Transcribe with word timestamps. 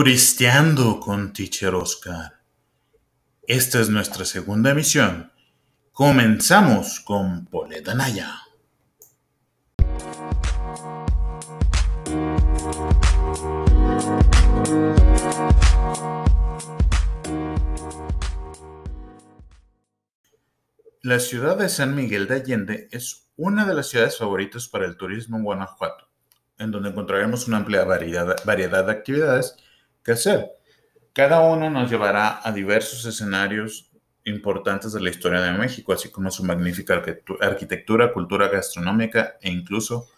Turisteando 0.00 0.98
con 0.98 1.34
Teacher 1.34 1.74
Oscar. 1.74 2.40
Esta 3.46 3.80
es 3.82 3.90
nuestra 3.90 4.24
segunda 4.24 4.70
emisión. 4.70 5.30
Comenzamos 5.92 7.00
con 7.00 7.44
Poledanaya. 7.44 8.34
La 21.02 21.20
ciudad 21.20 21.58
de 21.58 21.68
San 21.68 21.94
Miguel 21.94 22.26
de 22.26 22.36
Allende 22.36 22.88
es 22.90 23.28
una 23.36 23.66
de 23.66 23.74
las 23.74 23.90
ciudades 23.90 24.16
favoritas 24.16 24.66
para 24.66 24.86
el 24.86 24.96
turismo 24.96 25.36
en 25.36 25.44
Guanajuato, 25.44 26.08
en 26.56 26.70
donde 26.70 26.88
encontraremos 26.88 27.46
una 27.46 27.58
amplia 27.58 27.84
variedad 27.84 28.86
de 28.86 28.92
actividades 28.92 29.58
hacer. 30.12 30.50
Cada 31.12 31.40
uno 31.40 31.70
nos 31.70 31.90
llevará 31.90 32.40
a 32.42 32.52
diversos 32.52 33.04
escenarios 33.04 33.90
importantes 34.24 34.92
de 34.92 35.00
la 35.00 35.10
historia 35.10 35.40
de 35.40 35.52
México, 35.52 35.92
así 35.92 36.10
como 36.10 36.30
su 36.30 36.44
magnífica 36.44 37.02
arquitectura, 37.40 38.12
cultura 38.12 38.48
gastronómica 38.48 39.36
e 39.40 39.50
incluso 39.50 40.08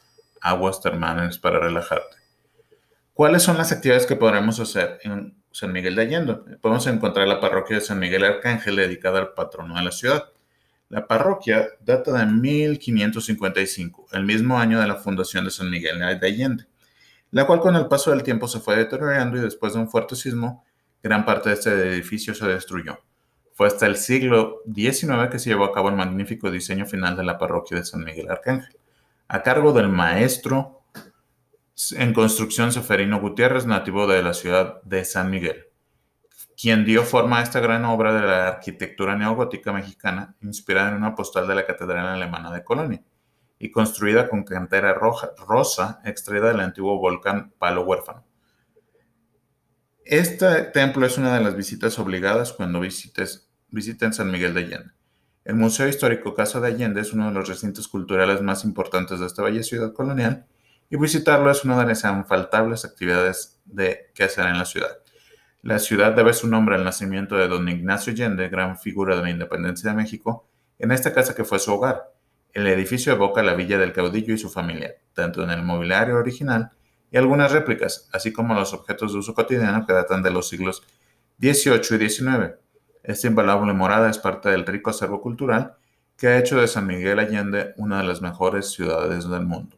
aguas 0.41 0.81
termales 0.81 1.39
para 1.39 1.61
relajarte. 1.61 2.17
¿Cuáles 3.15 3.43
son 3.43 3.59
las 3.59 3.73
actividades 3.73 4.07
que 4.07 4.17
podremos 4.17 4.59
hacer 4.59 4.99
en 5.03 5.37
San 5.51 5.73
Miguel 5.73 5.95
de 5.95 6.03
Allende? 6.03 6.35
Podemos 6.61 6.87
encontrar 6.87 7.29
la 7.29 7.41
parroquia 7.41 7.77
de 7.77 7.83
San 7.83 7.99
Miguel 7.99 8.25
Arcángel 8.25 8.77
dedicada 8.77 9.19
al 9.19 9.33
patrono 9.35 9.77
de 9.77 9.83
la 9.83 9.93
ciudad. 9.93 10.25
La 10.89 11.07
parroquia 11.07 11.69
data 11.81 12.13
de 12.13 12.27
1555, 12.27 14.09
el 14.13 14.25
mismo 14.25 14.59
año 14.59 14.81
de 14.81 14.87
la 14.87 14.97
fundación 14.97 15.45
de 15.45 15.51
San 15.51 15.71
Miguel 15.71 15.99
de 15.99 16.27
Allende, 16.27 16.67
la 17.33 17.47
cual 17.47 17.61
con 17.61 17.75
el 17.75 17.87
paso 17.87 18.11
del 18.11 18.23
tiempo 18.23 18.47
se 18.47 18.61
fue 18.61 18.77
deteriorando 18.77 19.39
y 19.39 19.41
después 19.41 19.73
de 19.73 19.81
un 19.81 19.89
fuerte 19.89 20.15
sismo, 20.15 20.65
gran 21.03 21.25
parte 21.25 21.49
de 21.49 21.55
este 21.57 21.71
edificio 21.71 22.35
se 22.35 22.47
destruyó. 22.47 22.99
Fue 23.55 23.67
hasta 23.67 23.87
el 23.87 23.97
siglo 23.97 24.61
XIX 24.73 25.29
que 25.31 25.39
se 25.39 25.51
llevó 25.51 25.65
a 25.65 25.73
cabo 25.73 25.89
el 25.89 25.97
magnífico 25.97 26.51
diseño 26.51 26.87
final 26.87 27.17
de 27.17 27.25
la 27.25 27.39
parroquia 27.39 27.79
de 27.79 27.85
San 27.85 28.05
Miguel 28.05 28.31
Arcángel, 28.31 28.79
a 29.29 29.43
cargo 29.43 29.73
del 29.73 29.89
maestro 29.89 30.83
en 31.93 32.13
construcción 32.13 32.71
Seferino 32.71 33.19
Gutiérrez, 33.19 33.67
nativo 33.67 34.07
de 34.07 34.23
la 34.23 34.35
ciudad 34.35 34.83
de 34.83 35.05
San 35.05 35.31
Miguel 35.31 35.67
quien 36.55 36.85
dio 36.85 37.03
forma 37.03 37.41
a 37.41 37.43
esta 37.43 37.59
gran 37.59 37.85
obra 37.87 38.15
de 38.15 38.21
la 38.21 38.47
arquitectura 38.47 39.17
neogótica 39.17 39.73
mexicana, 39.73 40.37
inspirada 40.43 40.91
en 40.91 40.97
una 40.97 41.17
postal 41.17 41.49
de 41.49 41.57
la 41.57 41.67
Catedral 41.67 42.07
Alemana 42.07 42.53
de 42.53 42.63
Colonia 42.63 43.03
y 43.63 43.71
construida 43.71 44.29
con 44.29 44.43
cantera 44.43 44.93
roja, 44.93 45.31
rosa 45.47 46.01
extraída 46.05 46.49
del 46.49 46.59
antiguo 46.59 46.99
volcán 46.99 47.55
Palo 47.61 47.85
Huérfano. 47.85 48.27
Este 50.05 50.65
templo 50.65 51.07
es 51.07 51.17
una 51.17 51.33
de 51.39 51.45
las 51.45 51.55
visitas 51.55 51.97
obligadas 52.01 52.53
cuando 52.53 52.81
visites, 52.81 53.49
visiten 53.69 54.13
San 54.13 54.33
Miguel 54.33 54.53
de 54.53 54.63
Allende. 54.63 54.91
El 55.45 55.55
Museo 55.55 55.87
Histórico 55.87 56.35
Casa 56.35 56.59
de 56.59 56.73
Allende 56.73 57.03
es 57.03 57.13
uno 57.13 57.29
de 57.29 57.35
los 57.35 57.49
recintos 57.49 57.87
culturales 57.87 58.43
más 58.43 58.65
importantes 58.65 59.21
de 59.21 59.27
esta 59.27 59.45
bella 59.45 59.63
ciudad 59.63 59.93
colonial 59.93 60.45
y 60.91 60.97
visitarlo 60.97 61.49
es 61.49 61.65
una 61.65 61.79
de 61.79 61.87
las 61.87 62.03
infaltables 62.03 62.85
actividades 62.85 63.61
de 63.65 64.11
que 64.13 64.25
hacer 64.25 64.47
en 64.47 64.59
la 64.59 64.65
ciudad. 64.65 64.99
La 65.63 65.79
ciudad 65.79 66.17
debe 66.17 66.33
su 66.33 66.49
nombre 66.49 66.75
al 66.75 66.83
nacimiento 66.83 67.37
de 67.37 67.47
don 67.47 67.69
Ignacio 67.69 68.13
Allende, 68.13 68.49
gran 68.49 68.77
figura 68.77 69.15
de 69.15 69.23
la 69.23 69.31
independencia 69.31 69.91
de 69.91 69.97
México, 69.97 70.49
en 70.81 70.91
esta 70.91 71.15
casa 71.15 71.37
que 71.37 71.45
fue 71.45 71.61
su 71.61 71.73
hogar. 71.73 72.13
El 72.53 72.67
edificio 72.67 73.13
evoca 73.13 73.43
la 73.43 73.55
villa 73.55 73.79
del 73.79 73.93
caudillo 73.93 74.35
y 74.35 74.39
su 74.39 74.51
familia, 74.51 74.95
tanto 75.15 75.43
en 75.43 75.51
el 75.51 75.63
mobiliario 75.63 76.17
original 76.17 76.71
y 77.11 77.17
algunas 77.17 77.53
réplicas, 77.53 78.09
así 78.13 78.33
como 78.33 78.55
los 78.55 78.73
objetos 78.73 79.13
de 79.13 79.19
uso 79.19 79.35
cotidiano 79.35 79.87
que 79.87 79.93
datan 79.93 80.23
de 80.23 80.31
los 80.31 80.49
siglos 80.49 80.83
XVIII 81.41 81.97
y 81.97 82.09
XIX. 82.09 82.55
Esta 83.03 83.27
invaluable 83.27 83.73
morada 83.73 84.11
es 84.11 84.19
parte 84.19 84.51
del 84.51 84.67
rico 84.67 84.91
acervo 84.91 85.21
cultural 85.21 85.77
que 86.17 86.29
ha 86.29 86.39
hecho 86.39 86.61
de 86.61 86.69
San 86.69 86.87
Miguel 86.87 87.19
Allende 87.19 87.75
una 87.77 87.99
de 87.99 88.05
las 88.05 88.23
mejores 88.23 88.71
ciudades 88.71 89.29
del 89.29 89.45
mundo. 89.45 89.77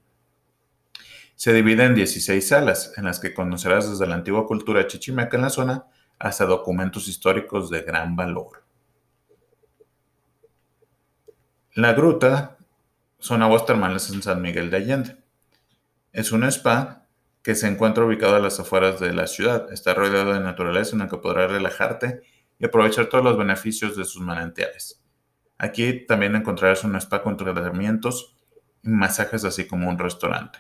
Se 1.37 1.53
divide 1.53 1.85
en 1.85 1.95
16 1.95 2.47
salas, 2.47 2.93
en 2.97 3.05
las 3.05 3.19
que 3.19 3.35
conocerás 3.35 3.91
desde 3.91 4.07
la 4.07 4.15
antigua 4.15 4.47
cultura 4.47 4.87
chichimeca 4.87 5.37
en 5.37 5.43
la 5.43 5.51
zona 5.51 5.87
hasta 6.19 6.45
documentos 6.45 7.09
históricos 7.09 7.71
de 7.71 7.83
gran 7.83 8.15
valor. 8.15 8.65
La 11.75 11.93
gruta 11.93 12.57
son 13.25 13.41
aguas 13.41 13.65
termales 13.65 14.11
en 14.11 14.23
San 14.23 14.43
Miguel 14.43 14.69
de 14.69 14.77
Allende. 14.77 15.17
Es 16.13 16.31
un 16.31 16.45
spa 16.45 17.07
que 17.43 17.55
se 17.55 17.67
encuentra 17.67 18.05
ubicado 18.05 18.37
a 18.37 18.39
las 18.39 18.61
afueras 18.61 19.01
de 19.01 19.15
la 19.15 19.27
ciudad. 19.27 19.73
Está 19.73 19.95
rodeado 19.95 20.35
de 20.35 20.41
naturaleza 20.41 20.93
en 20.93 20.99
la 20.99 21.09
que 21.09 21.17
podrás 21.17 21.51
relajarte 21.51 22.21
y 22.59 22.67
aprovechar 22.67 23.07
todos 23.07 23.25
los 23.25 23.39
beneficios 23.39 23.97
de 23.97 24.05
sus 24.05 24.21
manantiales. 24.21 25.03
Aquí 25.57 26.05
también 26.05 26.37
encontrarás 26.37 26.85
un 26.85 26.97
spa 26.97 27.23
con 27.23 27.39
tratamientos 27.39 28.37
y 28.83 28.91
masajes, 28.91 29.47
así 29.47 29.67
como 29.67 29.89
un 29.89 29.99
restaurante. 29.99 30.59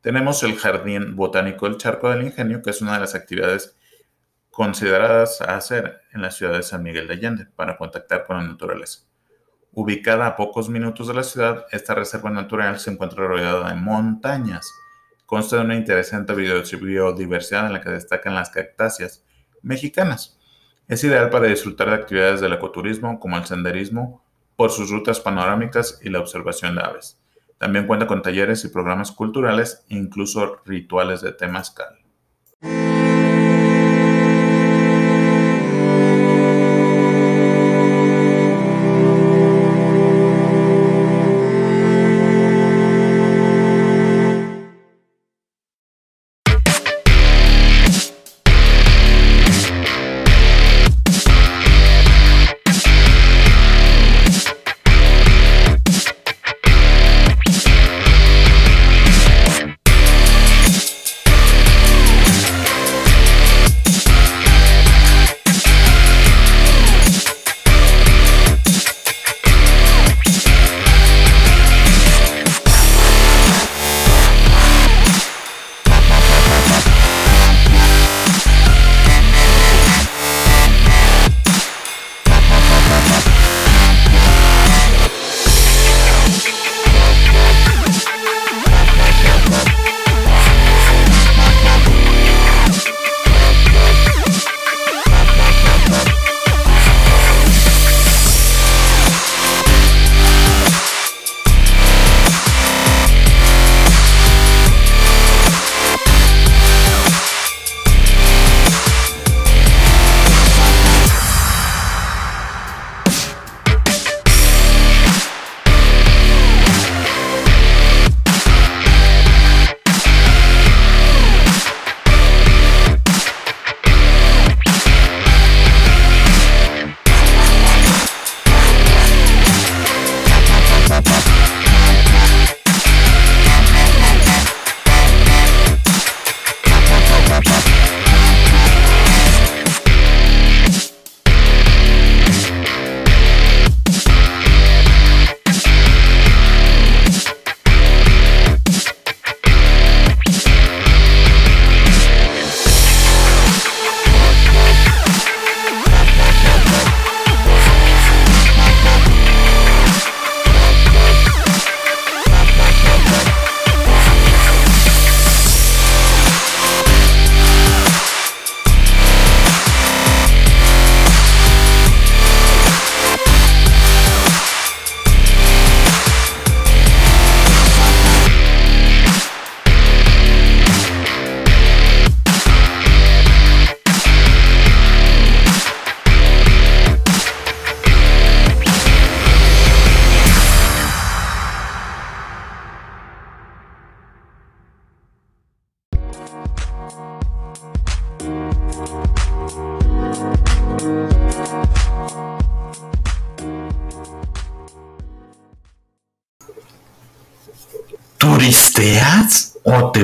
Tenemos 0.00 0.42
el 0.44 0.56
Jardín 0.56 1.14
Botánico 1.14 1.66
El 1.66 1.76
Charco 1.76 2.08
del 2.08 2.24
Ingenio, 2.24 2.62
que 2.62 2.70
es 2.70 2.80
una 2.80 2.94
de 2.94 3.00
las 3.00 3.14
actividades 3.14 3.76
consideradas 4.48 5.42
a 5.42 5.56
hacer 5.56 6.00
en 6.14 6.22
la 6.22 6.30
ciudad 6.30 6.54
de 6.54 6.62
San 6.62 6.82
Miguel 6.82 7.06
de 7.06 7.12
Allende 7.12 7.46
para 7.54 7.76
contactar 7.76 8.24
con 8.24 8.38
la 8.38 8.44
naturaleza. 8.44 9.11
Ubicada 9.74 10.26
a 10.26 10.36
pocos 10.36 10.68
minutos 10.68 11.08
de 11.08 11.14
la 11.14 11.22
ciudad, 11.22 11.64
esta 11.70 11.94
reserva 11.94 12.28
natural 12.28 12.78
se 12.78 12.90
encuentra 12.90 13.26
rodeada 13.26 13.70
de 13.70 13.74
montañas. 13.74 14.70
Consta 15.24 15.56
de 15.56 15.62
una 15.62 15.76
interesante 15.76 16.34
biodiversidad 16.34 17.66
en 17.66 17.72
la 17.72 17.80
que 17.80 17.88
destacan 17.88 18.34
las 18.34 18.50
cactáceas 18.50 19.24
mexicanas. 19.62 20.38
Es 20.88 21.02
ideal 21.04 21.30
para 21.30 21.46
disfrutar 21.46 21.88
de 21.88 21.94
actividades 21.94 22.42
del 22.42 22.52
ecoturismo 22.52 23.18
como 23.18 23.38
el 23.38 23.46
senderismo 23.46 24.22
por 24.56 24.70
sus 24.70 24.90
rutas 24.90 25.20
panorámicas 25.20 26.00
y 26.02 26.10
la 26.10 26.20
observación 26.20 26.74
de 26.74 26.82
aves. 26.82 27.18
También 27.56 27.86
cuenta 27.86 28.06
con 28.06 28.20
talleres 28.20 28.66
y 28.66 28.68
programas 28.68 29.10
culturales, 29.10 29.86
incluso 29.88 30.60
rituales 30.66 31.22
de 31.22 31.32
temazcal. 31.32 31.98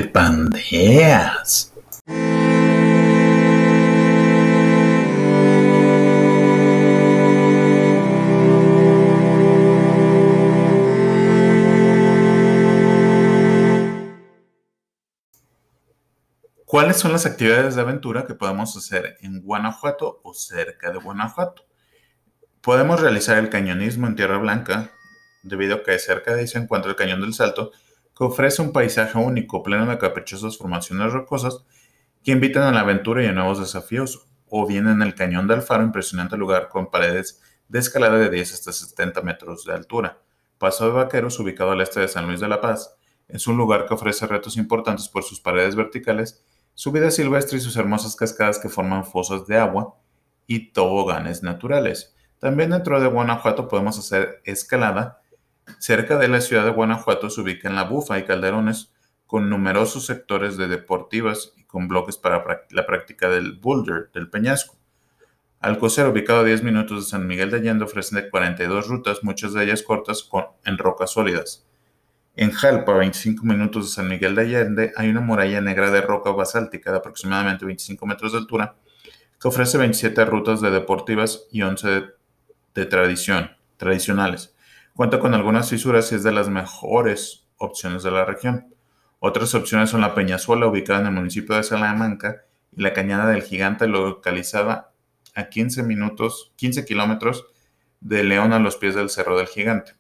Pandeas? 0.01 1.73
¿Cuáles 16.65 16.99
son 16.99 17.13
las 17.13 17.25
actividades 17.25 17.77
de 17.77 17.81
aventura 17.81 18.27
que 18.27 18.35
podemos 18.35 18.77
hacer 18.77 19.17
en 19.23 19.41
Guanajuato 19.41 20.21
o 20.23 20.35
cerca 20.35 20.91
de 20.93 20.99
Guanajuato? 20.99 21.65
Podemos 22.61 23.01
realizar 23.01 23.39
el 23.39 23.49
cañonismo 23.49 24.07
en 24.07 24.17
Tierra 24.17 24.37
Blanca, 24.37 24.91
debido 25.43 25.77
a 25.77 25.83
que 25.83 25.99
cerca 25.99 26.35
de 26.35 26.41
ahí 26.41 26.47
se 26.47 26.59
encuentra 26.59 26.91
el 26.91 26.97
Cañón 26.97 27.23
del 27.23 27.33
Salto, 27.33 27.73
que 28.19 28.25
ofrece 28.25 28.63
un 28.63 28.73
paisaje 28.73 29.17
único, 29.17 29.63
pleno 29.63 29.87
de 29.87 29.97
caprichosas 29.97 30.59
formaciones 30.59 31.13
rocosas 31.13 31.65
que 32.25 32.33
invitan 32.33 32.65
a 32.65 32.73
la 32.73 32.81
aventura 32.81 33.23
y 33.23 33.27
a 33.27 33.33
nuevos 33.33 33.61
desafíos, 33.61 34.27
o 34.49 34.67
bien 34.67 34.89
en 34.89 35.03
el 35.03 35.15
Cañón 35.15 35.47
del 35.47 35.63
Faro, 35.63 35.85
impresionante 35.85 36.37
lugar 36.37 36.69
con 36.69 36.91
paredes 36.91 37.41
de 37.69 37.79
escalada 37.79 38.19
de 38.19 38.29
10 38.29 38.55
hasta 38.55 38.73
70 38.73 39.23
metros 39.23 39.65
de 39.65 39.73
altura. 39.73 40.19
Paso 40.59 40.87
de 40.87 40.95
Vaqueros, 40.95 41.39
ubicado 41.39 41.71
al 41.71 41.81
este 41.81 42.01
de 42.01 42.09
San 42.09 42.27
Luis 42.27 42.41
de 42.41 42.49
la 42.49 42.61
Paz, 42.61 42.97
es 43.29 43.47
un 43.47 43.57
lugar 43.57 43.87
que 43.87 43.95
ofrece 43.95 44.27
retos 44.27 44.57
importantes 44.57 45.09
por 45.09 45.23
sus 45.23 45.41
paredes 45.41 45.77
verticales, 45.77 46.43
su 46.75 46.91
vida 46.91 47.13
silvestre 47.13 47.59
y 47.59 47.61
sus 47.61 47.77
hermosas 47.77 48.17
cascadas 48.17 48.59
que 48.59 48.69
forman 48.69 49.05
fosas 49.05 49.47
de 49.47 49.59
agua 49.59 49.95
y 50.49 50.73
toboganes 50.73 51.45
naturales. 51.45 52.17
También 52.41 52.71
dentro 52.71 53.01
de 53.01 53.07
Guanajuato 53.07 53.69
podemos 53.69 53.97
hacer 53.97 54.41
escalada 54.45 55.21
Cerca 55.79 56.17
de 56.17 56.29
la 56.29 56.41
ciudad 56.41 56.65
de 56.65 56.71
Guanajuato 56.71 57.31
se 57.31 57.41
ubican 57.41 57.75
La 57.75 57.85
Bufa 57.85 58.19
y 58.19 58.25
Calderones, 58.25 58.93
con 59.27 59.51
numerosos 59.51 60.07
sectores 60.07 60.57
de 60.57 60.69
deportivas 60.69 61.53
y 61.57 61.65
con 61.65 61.87
bloques 61.87 62.17
para 62.17 62.43
la 62.71 62.87
práctica 62.87 63.29
del 63.29 63.53
boulder, 63.53 64.11
del 64.15 64.31
peñasco. 64.31 64.79
Alcocer, 65.61 66.07
ubicado 66.07 66.41
a 66.41 66.45
10 66.45 66.63
minutos 66.63 67.05
de 67.05 67.11
San 67.11 67.27
Miguel 67.27 67.51
de 67.51 67.59
Allende, 67.59 67.85
ofrece 67.85 68.31
42 68.31 68.89
rutas, 68.89 69.23
muchas 69.23 69.53
de 69.53 69.65
ellas 69.65 69.83
cortas 69.83 70.29
en 70.65 70.79
rocas 70.79 71.11
sólidas. 71.11 71.67
En 72.37 72.53
Jalpa, 72.53 72.95
a 72.95 72.99
25 72.99 73.45
minutos 73.45 73.87
de 73.87 73.95
San 73.97 74.09
Miguel 74.09 74.37
de 74.37 74.43
Allende, 74.43 74.93
hay 74.97 75.09
una 75.09 75.21
muralla 75.21 75.61
negra 75.61 75.91
de 75.91 76.01
roca 76.01 76.31
basáltica 76.31 76.93
de 76.93 76.99
aproximadamente 76.99 77.67
25 77.67 78.07
metros 78.07 78.33
de 78.33 78.39
altura 78.39 78.77
que 79.41 79.49
ofrece 79.49 79.77
27 79.79 80.25
rutas 80.25 80.61
de 80.61 80.71
deportivas 80.71 81.47
y 81.51 81.63
11 81.63 81.89
de, 81.89 82.07
de 82.75 82.87
tradición, 82.87 83.51
tradicionales. 83.77 84.55
Cuenta 84.99 85.21
con 85.21 85.33
algunas 85.33 85.71
fisuras 85.71 86.11
y 86.11 86.17
es 86.17 86.25
de 86.25 86.33
las 86.33 86.49
mejores 86.49 87.47
opciones 87.57 88.03
de 88.03 88.11
la 88.11 88.25
región. 88.25 88.75
Otras 89.21 89.55
opciones 89.55 89.91
son 89.91 90.01
la 90.01 90.13
Peñazuela, 90.13 90.67
ubicada 90.67 90.99
en 90.99 91.07
el 91.07 91.13
municipio 91.13 91.55
de 91.55 91.63
Salamanca, 91.63 92.47
y 92.73 92.83
la 92.83 92.93
Cañada 92.93 93.29
del 93.29 93.45
Gigante, 93.45 93.87
localizada 93.87 94.91
a 95.37 95.51
15 95.51 95.85
minutos, 95.85 96.53
15 96.57 96.85
kilómetros 96.85 97.47
de 98.01 98.25
León 98.25 98.53
a 98.53 98.59
los 98.59 98.77
pies 98.77 98.97
del 98.97 99.09
Cerro 99.09 99.39
del 99.39 99.47
Gigante. 99.47 99.93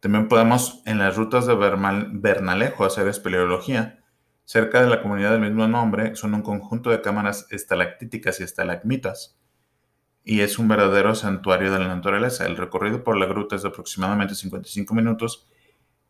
También 0.00 0.26
podemos 0.26 0.82
en 0.84 0.98
las 0.98 1.14
rutas 1.14 1.46
de 1.46 1.54
Bernalejo 1.54 2.84
hacer 2.84 3.06
espeleología. 3.06 4.02
Cerca 4.44 4.82
de 4.82 4.90
la 4.90 5.02
comunidad 5.02 5.30
del 5.30 5.40
mismo 5.40 5.68
nombre 5.68 6.16
son 6.16 6.34
un 6.34 6.42
conjunto 6.42 6.90
de 6.90 7.00
cámaras 7.00 7.46
estalactíticas 7.50 8.40
y 8.40 8.42
estalagmitas 8.42 9.36
y 10.24 10.40
es 10.40 10.58
un 10.58 10.68
verdadero 10.68 11.14
santuario 11.14 11.70
de 11.70 11.78
la 11.78 11.88
naturaleza. 11.88 12.46
El 12.46 12.56
recorrido 12.56 13.04
por 13.04 13.16
la 13.16 13.26
gruta 13.26 13.56
es 13.56 13.62
de 13.62 13.68
aproximadamente 13.68 14.34
55 14.34 14.94
minutos 14.94 15.46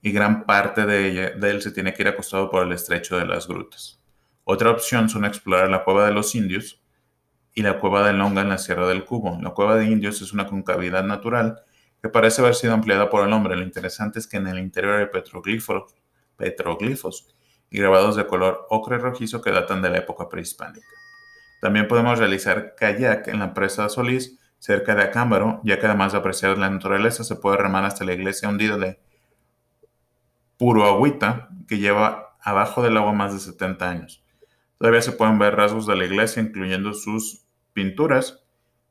y 0.01 0.13
gran 0.13 0.45
parte 0.47 0.87
de, 0.87 1.35
él 1.43 1.63
se 1.63 1.73
tiene 1.73 1.93
que 1.93 2.03
ir 2.03 2.09
acostado 2.09 2.49
por 2.49 2.65
el 2.65 2.73
estrecho 2.73 3.19
de 3.19 3.27
las 3.27 3.49
grutas. 3.49 4.01
Otra 4.45 4.71
opción 4.71 5.09
son 5.09 5.25
explorar 5.25 5.69
la 5.69 5.83
cueva 5.83 6.07
de 6.07 6.13
los 6.13 6.35
indios 6.35 6.81
y 7.55 7.63
la 7.63 7.81
cueva 7.81 8.07
de 8.07 8.13
Longa 8.13 8.43
en 8.43 8.51
la 8.51 8.59
Sierra 8.59 8.87
del 8.87 9.05
Cubo. 9.05 9.39
La 9.41 9.51
cueva 9.51 9.77
de 9.77 9.87
indios 9.87 10.23
es 10.23 10.33
una 10.33 10.47
concavidad 10.47 11.03
natural 11.03 11.63
que 12.01 12.09
parece 12.09 12.43
haber 12.43 12.55
sido 12.55 12.75
ampliada 12.75 13.09
por 13.11 13.27
el 13.27 13.33
hombre. 13.33 13.57
Lo 13.57 13.63
interesante 13.63 14.19
es 14.19 14.27
que 14.27 14.37
en 14.37 14.47
el 14.47 14.59
interior 14.59 14.97
hay 14.97 15.07
petroglifos, 15.07 15.95
petroglifos 16.37 17.35
y 17.71 17.79
grabados 17.79 18.15
de 18.17 18.27
color 18.27 18.67
ocre 18.69 18.99
rojizo 18.99 19.41
que 19.41 19.51
datan 19.51 19.83
de 19.83 19.91
la 19.91 19.99
época 19.99 20.29
prehispánica. 20.29 20.87
También 21.65 21.89
podemos 21.89 22.19
realizar 22.19 22.75
kayak 22.75 23.27
en 23.29 23.39
la 23.39 23.55
presa 23.55 23.89
Solís, 23.89 24.39
cerca 24.59 24.95
de 24.95 25.05
Acámbaro, 25.05 25.63
ya 25.65 25.81
que 25.81 25.87
además 25.87 26.13
de 26.13 26.19
apreciar 26.19 26.59
la 26.59 26.69
naturaleza, 26.69 27.25
se 27.25 27.37
puede 27.37 27.57
remar 27.57 27.87
hasta 27.87 28.05
la 28.05 28.13
iglesia 28.13 28.51
hundida 28.51 28.77
de 28.77 28.99
Puroagüita, 30.59 31.49
que 31.67 31.79
lleva 31.79 32.37
abajo 32.39 32.83
del 32.83 32.99
agua 32.99 33.15
más 33.15 33.33
de 33.33 33.39
70 33.39 33.89
años. 33.89 34.23
Todavía 34.77 35.01
se 35.01 35.13
pueden 35.13 35.39
ver 35.39 35.57
rasgos 35.57 35.87
de 35.87 35.97
la 35.97 36.05
iglesia, 36.05 36.43
incluyendo 36.43 36.93
sus 36.93 37.47
pinturas, 37.73 38.45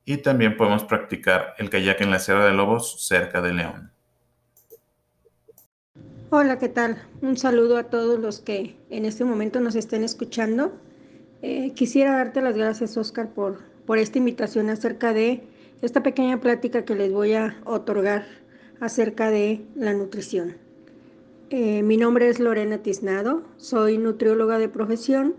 y 0.03 0.17
también 0.17 0.57
podemos 0.57 0.83
practicar 0.83 1.53
el 1.59 1.69
kayak 1.69 2.01
en 2.01 2.09
la 2.09 2.17
Sierra 2.17 2.43
de 2.43 2.53
Lobos, 2.53 3.05
cerca 3.07 3.43
de 3.43 3.53
León. 3.53 3.91
Hola, 6.31 6.57
¿qué 6.57 6.69
tal? 6.69 7.03
Un 7.21 7.37
saludo 7.37 7.77
a 7.77 7.83
todos 7.83 8.19
los 8.19 8.39
que 8.39 8.75
en 8.89 9.05
este 9.05 9.25
momento 9.25 9.59
nos 9.59 9.75
estén 9.75 10.03
escuchando. 10.03 10.73
Eh, 11.45 11.73
quisiera 11.75 12.13
darte 12.13 12.41
las 12.41 12.55
gracias, 12.55 12.95
Oscar, 12.95 13.33
por, 13.33 13.59
por 13.85 13.97
esta 13.97 14.17
invitación 14.17 14.69
acerca 14.69 15.11
de 15.11 15.43
esta 15.81 16.01
pequeña 16.01 16.39
plática 16.39 16.85
que 16.85 16.95
les 16.95 17.11
voy 17.11 17.33
a 17.33 17.57
otorgar 17.65 18.23
acerca 18.79 19.29
de 19.29 19.61
la 19.75 19.93
nutrición. 19.93 20.55
Eh, 21.49 21.83
mi 21.83 21.97
nombre 21.97 22.29
es 22.29 22.39
Lorena 22.39 22.77
Tiznado, 22.77 23.43
soy 23.57 23.97
nutrióloga 23.97 24.57
de 24.57 24.69
profesión, 24.69 25.35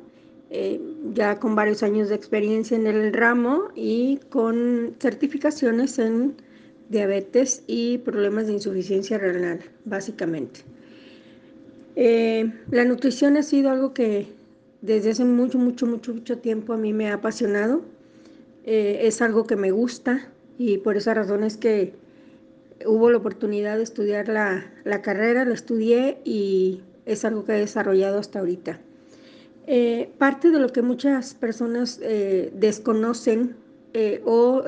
eh, 0.51 0.79
ya 1.15 1.41
con 1.41 1.55
varios 1.55 1.83
años 1.83 2.11
de 2.11 2.17
experiencia 2.17 2.77
en 2.77 2.87
el 2.87 3.11
ramo 3.15 3.71
y 3.75 4.19
con 4.29 4.97
certificaciones 5.01 5.99
en 5.99 6.35
diabetes 6.91 7.65
y 7.67 7.97
problemas 7.97 8.47
de 8.47 8.53
insuficiencia 8.53 9.17
renal, 9.17 9.61
básicamente. 9.87 10.61
la 11.97 12.85
nutrición 12.85 13.39
ha 13.39 13.43
sido 13.43 13.71
algo 13.71 13.95
que 13.95 14.44
desde 14.85 15.13
hace 15.13 15.25
mucho, 15.25 15.59
mucho, 15.59 15.87
mucho, 15.87 16.13
mucho 16.13 16.39
tiempo 16.39 16.75
a 16.75 16.77
mí 16.77 16.93
me 16.93 17.09
ha 17.09 17.15
apasionado. 17.15 17.81
Eh, 18.65 19.01
es 19.03 19.23
algo 19.23 19.47
que 19.47 19.57
me 19.57 19.71
gusta 19.71 20.29
y 20.59 20.79
por 20.79 20.99
esa 20.99 21.15
razón 21.15 21.43
es 21.43 21.57
que 21.57 21.95
hubo 22.85 23.11
la 23.11 23.17
oportunidad 23.17 23.79
de 23.79 23.83
estudiar 23.83 24.29
la, 24.29 25.03
carrera, 25.03 25.47
la 25.47 25.55
estudié 25.55 26.19
y 26.25 26.83
es 27.07 27.25
algo 27.25 27.47
que 27.47 27.53
he 27.53 27.61
desarrollado 27.61 28.19
hasta 28.19 28.41
ahorita. 28.41 28.79
Eh, 29.67 30.11
parte 30.19 30.51
de 30.51 30.59
lo 30.59 30.69
que 30.69 30.83
muchas 30.83 31.33
personas 31.33 31.99
eh, 32.03 32.53
desconocen 32.55 33.57
o 34.25 34.65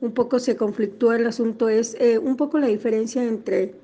un 0.00 0.12
poco 0.14 0.38
se 0.38 0.56
conflictúa 0.56 1.16
el 1.16 1.26
asunto 1.26 1.68
es 1.68 1.96
un 2.22 2.36
poco 2.36 2.58
la 2.58 2.68
diferencia 2.68 3.22
entre, 3.22 3.74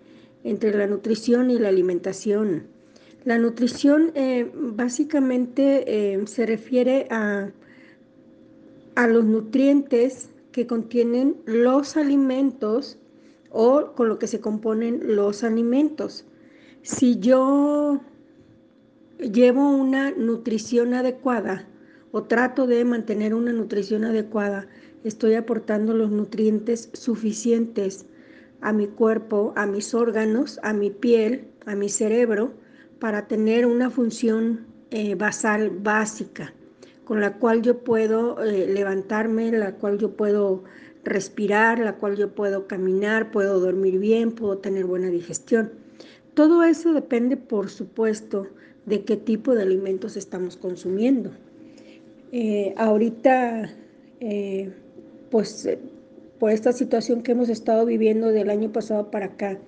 entre 0.43 0.77
la 0.77 0.87
nutrición 0.87 1.51
y 1.51 1.59
la 1.59 1.69
alimentación. 1.69 2.74
La 3.25 3.39
nutrición 3.39 4.13
eh, 4.15 4.51
básicamente 4.55 5.85
eh, 5.87 6.27
se 6.27 6.45
refiere 6.45 7.07
a, 7.11 7.51
a 8.97 9.07
los 9.07 9.25
nutrientes 9.25 10.31
que 10.53 10.67
contienen 10.67 11.37
los 11.47 11.97
alimentos 11.97 12.99
o 13.51 13.93
con 13.95 14.09
lo 14.09 14.19
que 14.19 14.27
se 14.27 14.41
componen 14.41 15.17
los 15.17 15.43
alimentos. 15.43 16.27
Si 16.83 17.19
yo 17.19 18.01
llevo 19.19 19.71
una 19.71 20.11
nutrición 20.11 20.93
adecuada 20.93 21.67
o 22.13 22.25
trato 22.25 22.67
de 22.67 22.85
mantener 22.85 23.35
una 23.35 23.53
nutrición 23.53 24.05
adecuada, 24.05 24.69
estoy 25.03 25.35
aportando 25.35 25.95
los 25.95 26.11
nutrientes 26.11 26.91
suficientes 26.93 28.05
a 28.61 28.73
mi 28.73 28.87
cuerpo, 28.87 29.55
a 29.57 29.65
mis 29.65 29.95
órganos, 29.95 30.61
a 30.63 30.75
mi 30.75 30.91
piel, 30.91 31.49
a 31.65 31.75
mi 31.75 31.89
cerebro, 31.89 32.53
para 33.05 33.29
tener 33.29 33.67
una 33.67 33.91
función 33.91 34.65
eh, 34.91 35.15
basal 35.15 35.69
básica 35.69 36.55
con 37.05 37.21
la 37.21 37.35
cual 37.35 37.61
yo 37.61 37.85
puedo 37.85 38.43
eh, 38.43 38.67
levantarme, 38.67 39.53
la 39.53 39.75
cual 39.75 39.99
yo 39.99 40.17
puedo 40.17 40.65
respirar, 41.05 41.79
la 41.81 41.97
cual 41.97 42.17
yo 42.17 42.35
puedo 42.35 42.67
caminar, 42.67 43.31
puedo 43.31 43.61
dormir 43.61 43.99
bien, 43.99 44.33
puedo 44.33 44.57
tener 44.57 44.87
buena 44.87 45.09
digestión. 45.09 45.73
Todo 46.33 46.63
eso 46.65 46.95
depende, 46.95 47.37
por 47.37 47.69
supuesto, 47.69 48.47
de 48.87 49.05
qué 49.05 49.19
tipo 49.19 49.55
de 49.55 49.65
alimentos 49.65 50.17
estamos 50.17 50.57
consumiendo. 50.57 51.31
Eh, 52.33 52.73
ahorita, 52.79 53.71
pues 55.31 55.69
por 56.39 56.53
esta 56.53 56.73
situación 56.73 57.23
que 57.23 57.33
hemos 57.33 57.51
estado 57.51 57.85
viviendo 57.85 58.29
del 58.29 58.49
año 58.49 58.73
pasado 58.73 59.11
para 59.11 59.27
acá, 59.27 59.59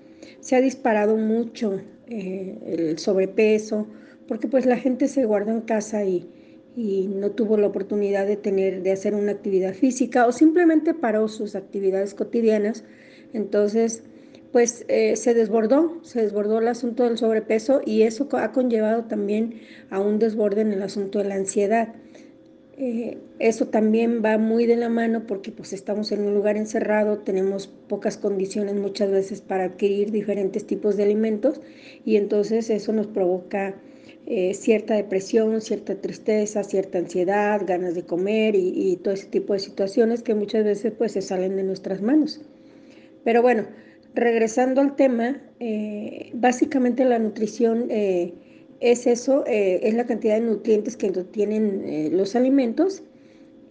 se 0.40 0.56
ha 0.56 0.61
disparado 0.61 1.16
mucho 1.16 1.80
eh, 2.08 2.58
el 2.66 2.99
sobrepeso, 2.99 3.87
porque 4.28 4.49
pues 4.49 4.66
la 4.66 4.76
gente 4.76 5.08
se 5.08 5.25
guardó 5.25 5.50
en 5.50 5.61
casa 5.62 6.04
y, 6.04 6.28
y 6.76 7.08
no 7.08 7.30
tuvo 7.30 7.56
la 7.56 7.66
oportunidad 7.66 8.26
de 8.26 8.37
tener, 8.37 8.82
de 8.82 8.92
hacer 8.92 9.14
una 9.14 9.32
actividad 9.32 9.75
física 9.75 10.26
o 10.26 10.32
simplemente 10.32 10.94
paró 10.94 11.28
sus 11.28 11.54
actividades 11.54 12.14
cotidianas. 12.14 12.85
Entonces, 13.32 14.02
pues 14.52 14.85
eh, 14.88 15.16
se 15.16 15.35
desbordó, 15.35 15.99
se 16.02 16.23
desbordó 16.23 16.61
el 16.61 16.68
asunto 16.68 17.04
del 17.04 17.18
sobrepeso 17.18 17.80
y 17.85 18.02
eso 18.02 18.28
ha 18.32 18.52
conllevado 18.52 19.04
también 19.04 19.61
a 19.90 20.00
un 20.00 20.18
desborde 20.18 20.62
en 20.62 20.73
el 20.73 20.82
asunto 20.82 21.18
de 21.18 21.28
la 21.28 21.35
ansiedad. 21.35 21.94
Eh, 22.78 23.16
eso 23.38 23.68
también 23.68 24.23
va 24.23 24.37
muy 24.37 24.66
de 24.66 24.76
la 24.76 24.90
mano 24.90 25.26
porque 25.26 25.50
pues 25.50 25.73
estamos 25.73 26.12
en 26.12 26.21
un 26.23 26.35
lugar 26.35 26.59
encerrado, 26.59 27.18
tenemos 27.21 27.68
pocas 27.68 28.18
condiciones 28.18 28.75
muchas 28.75 29.11
veces 29.11 29.40
para 29.40 29.64
adquirir 29.64 30.11
diferentes 30.11 30.66
tipos 30.66 30.97
de 30.99 31.04
alimentos 31.04 31.62
y 32.04 32.16
entonces 32.16 32.68
eso 32.68 32.92
nos 32.92 33.06
provoca 33.06 33.76
eh, 34.28 34.54
cierta 34.54 34.95
depresión, 34.95 35.61
cierta 35.61 35.95
tristeza, 36.00 36.64
cierta 36.64 36.99
ansiedad, 36.99 37.62
ganas 37.64 37.95
de 37.95 38.02
comer 38.02 38.56
y, 38.56 38.97
todo 38.97 39.14
ese 39.14 39.28
tipo 39.28 39.52
de 39.52 39.61
situaciones 39.61 40.23
que 40.23 40.35
muchas 40.35 40.64
veces 40.64 40.92
pues 40.99 41.12
se 41.12 41.23
salen 41.23 41.56
de 41.56 41.62
nuestras 41.62 42.02
manos. 42.02 42.42
Pero 43.25 43.40
bueno, 43.40 43.66
regresando 44.14 44.80
al 44.80 44.97
tema, 44.97 45.40
eh, 45.61 46.30
básicamente 46.35 47.04
la 47.04 47.21
nutrición 47.21 47.87
eh, 47.88 48.35
es 48.80 49.06
eso, 49.06 49.45
es 49.47 49.95
la 49.95 50.06
cantidad 50.06 50.35
de 50.35 50.40
nutrientes 50.40 50.97
que 50.97 51.11
tienen 51.11 52.16
los 52.16 52.37
alimentos 52.37 53.02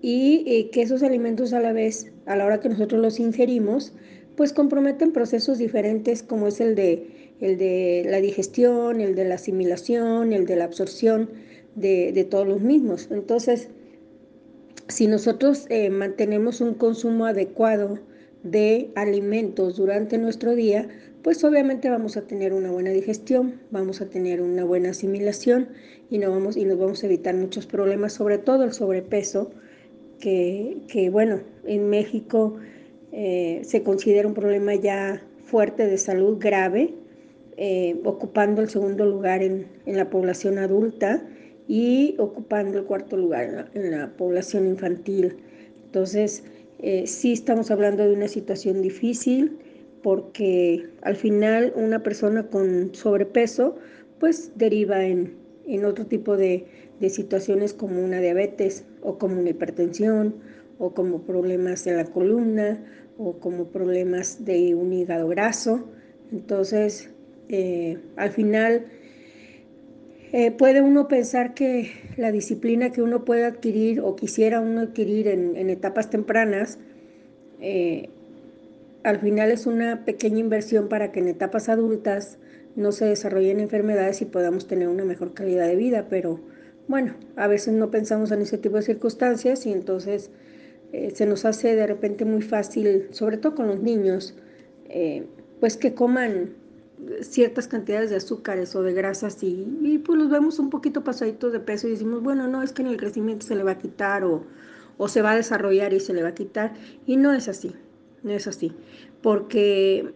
y 0.02 0.70
que 0.72 0.82
esos 0.82 1.04
alimentos 1.04 1.54
a 1.54 1.60
la 1.60 1.74
vez, 1.74 2.12
a 2.26 2.36
la 2.36 2.46
hora 2.46 2.60
que 2.60 2.70
nosotros 2.70 3.02
los 3.02 3.20
ingerimos, 3.20 3.94
pues 4.36 4.54
comprometen 4.54 5.14
procesos 5.14 5.58
diferentes 5.58 6.24
como 6.24 6.48
es 6.48 6.60
el 6.60 6.76
de 6.76 7.26
el 7.42 7.58
de 7.58 8.06
la 8.10 8.22
digestión, 8.22 9.02
el 9.02 9.16
de 9.16 9.26
la 9.26 9.36
asimilación, 9.36 10.34
el 10.34 10.46
de 10.46 10.56
la 10.56 10.66
absorción 10.66 11.30
de, 11.76 12.28
todos 12.30 12.48
los 12.48 12.62
mismos. 12.62 13.10
Entonces, 13.12 13.70
si 14.88 15.08
nosotros 15.08 15.66
eh, 15.70 15.90
mantenemos 15.90 16.62
un 16.62 16.76
consumo 16.76 17.26
adecuado 17.26 18.00
de 18.46 18.92
alimentos 18.96 19.76
durante 19.76 20.18
nuestro 20.18 20.56
día, 20.56 20.88
pues 21.24 21.44
obviamente 21.44 21.90
vamos 21.90 22.16
a 22.18 22.28
tener 22.28 22.54
una 22.54 22.72
buena 22.72 22.92
digestión, 22.92 23.60
vamos 23.72 24.00
a 24.00 24.06
tener 24.06 24.42
una 24.42 24.64
buena 24.64 24.92
asimilación 24.92 25.70
y, 26.12 26.20
no 26.20 26.30
vamos, 26.30 26.56
y 26.56 26.66
nos 26.66 26.78
vamos 26.78 27.02
a 27.02 27.08
evitar 27.08 27.36
muchos 27.36 27.66
problemas, 27.66 28.14
sobre 28.14 28.38
todo 28.38 28.64
el 28.64 28.74
sobrepeso, 28.74 29.50
que, 30.20 31.10
bueno, 31.12 31.40
en 31.66 31.90
México 31.90 32.58
eh, 33.12 33.62
se 33.64 33.82
considera 33.84 34.28
un 34.28 34.36
problema 34.36 34.76
ya 34.76 35.22
fuerte 35.46 35.88
de 35.88 35.98
salud 35.98 36.38
grave, 36.40 36.94
eh, 37.58 38.00
ocupando 38.04 38.62
el 38.62 38.70
segundo 38.70 39.06
lugar 39.06 39.42
en, 39.42 39.68
la 39.86 40.10
población 40.10 40.60
adulta 40.60 41.28
y 41.68 42.16
ocupando 42.20 42.78
el 42.78 42.86
cuarto 42.86 43.18
lugar 43.18 43.72
en 43.74 43.92
la, 43.92 44.16
población 44.16 44.68
infantil. 44.68 45.38
Entonces, 45.86 46.44
eh, 46.80 47.08
sí 47.08 47.34
estamos 47.34 47.72
hablando 47.72 48.04
de 48.04 48.14
una 48.14 48.28
situación 48.28 48.82
difícil 48.82 49.58
porque 50.04 50.88
al 51.02 51.16
final 51.16 51.74
una 51.76 52.04
persona 52.04 52.48
con 52.48 52.94
sobrepeso 52.94 53.76
pues 54.20 54.52
deriva 54.56 55.04
en, 55.04 55.36
otro 55.84 56.06
tipo 56.06 56.38
de, 56.38 56.66
de, 57.00 57.10
situaciones 57.10 57.74
como 57.74 58.04
una 58.04 58.20
diabetes 58.20 58.86
o 59.02 59.18
como 59.18 59.40
una 59.40 59.50
hipertensión 59.50 60.36
o 60.78 60.94
como 60.94 61.24
problemas 61.24 61.84
de 61.86 61.96
la 61.96 62.06
columna 62.06 62.84
o 63.18 63.40
como 63.40 63.66
problemas 63.70 64.46
de 64.46 64.76
un 64.76 64.94
hígado 64.94 65.28
graso. 65.28 65.86
Entonces, 66.32 67.10
eh, 67.50 67.98
al 68.16 68.32
final 68.32 68.86
eh, 70.38 70.52
puede 70.52 70.82
uno 70.82 71.08
pensar 71.08 71.54
que 71.54 71.94
la 72.18 72.30
disciplina 72.30 72.92
que 72.92 73.02
uno 73.02 73.24
puede 73.24 73.46
adquirir 73.46 74.02
o 74.02 74.18
quisiera 74.18 74.60
uno 74.60 74.82
adquirir 74.82 75.30
en, 75.30 75.70
etapas 75.70 76.10
tempranas, 76.10 76.78
eh, 77.62 78.10
al 79.06 79.22
final 79.22 79.50
es 79.50 79.66
una 79.66 80.04
pequeña 80.04 80.40
inversión 80.40 80.90
para 80.90 81.14
que 81.14 81.22
en 81.22 81.30
etapas 81.30 81.70
adultas 81.70 82.38
no 82.76 82.92
se 82.92 83.06
desarrollen 83.06 83.62
enfermedades 83.62 84.22
y 84.22 84.26
podamos 84.26 84.68
tener 84.68 84.90
una 84.90 85.06
mejor 85.06 85.34
calidad 85.34 85.70
de 85.70 85.78
vida, 85.78 86.08
pero 86.10 86.42
bueno, 86.90 87.14
a 87.38 87.48
veces 87.48 87.74
no 87.74 87.90
pensamos 87.90 88.30
en 88.32 88.42
ese 88.42 88.58
tipo 88.58 88.76
de 88.76 88.82
circunstancias 88.82 89.66
y 89.66 89.72
entonces 89.72 90.32
se 91.14 91.26
nos 91.26 91.46
hace 91.46 91.76
de 91.76 91.88
repente 91.88 92.26
muy 92.26 92.42
fácil, 92.42 93.08
sobre 93.12 93.38
todo 93.38 93.56
con 93.56 93.68
los 93.68 93.82
niños, 93.82 94.36
pues 95.62 95.78
que 95.78 95.94
coman 95.94 96.56
ciertas 97.22 97.68
cantidades 97.68 98.10
de 98.10 98.16
azúcares 98.16 98.76
o 98.76 98.84
de 98.84 98.94
grasas 98.94 99.42
y, 99.44 100.02
pues 100.06 100.18
los 100.18 100.30
vemos 100.30 100.60
un 100.60 100.70
poquito 100.70 101.04
pasaditos 101.04 101.52
de 101.52 101.60
peso 101.60 101.88
y 101.88 101.92
decimos, 101.92 102.24
bueno, 102.24 102.48
no, 102.48 102.62
es 102.62 102.72
que 102.72 102.82
en 102.82 102.90
el 102.90 102.98
crecimiento 102.98 103.46
se 103.46 103.56
le 103.56 103.64
va 103.64 103.72
a 103.72 103.78
quitar 103.78 104.24
o, 104.24 104.44
o 104.98 105.08
se 105.08 105.22
va 105.22 105.32
a 105.32 105.36
desarrollar 105.36 105.94
y 105.94 106.00
se 106.00 106.14
le 106.14 106.24
va 106.24 106.30
a 106.30 106.36
quitar. 106.36 106.74
Y 107.06 107.18
no 107.18 107.34
es 107.34 107.48
así, 107.48 107.74
no 108.24 108.32
es 108.32 108.48
así, 108.48 108.72
porque 109.22 110.14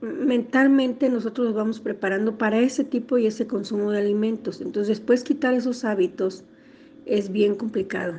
mentalmente 0.00 1.08
nosotros 1.08 1.48
nos 1.48 1.56
vamos 1.56 1.80
preparando 1.80 2.38
para 2.38 2.60
ese 2.60 2.84
tipo 2.84 3.18
y 3.18 3.26
ese 3.26 3.46
consumo 3.46 3.90
de 3.90 3.98
alimentos. 3.98 4.60
Entonces, 4.60 4.98
después 4.98 5.24
quitar 5.24 5.54
esos 5.54 5.84
hábitos 5.84 6.44
es 7.06 7.32
bien 7.32 7.54
complicado. 7.54 8.18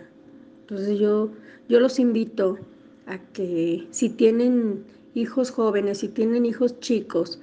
Entonces, 0.62 1.00
yo, 1.00 1.30
yo 1.70 1.80
los 1.80 2.00
invito 2.00 2.58
a 3.06 3.18
que 3.18 3.88
si 3.92 4.10
tienen 4.10 4.84
hijos 5.13 5.51
jóvenes, 5.51 6.00
si 6.00 6.10
tienen 6.10 6.46
hijos 6.46 6.80
chicos, 6.80 7.39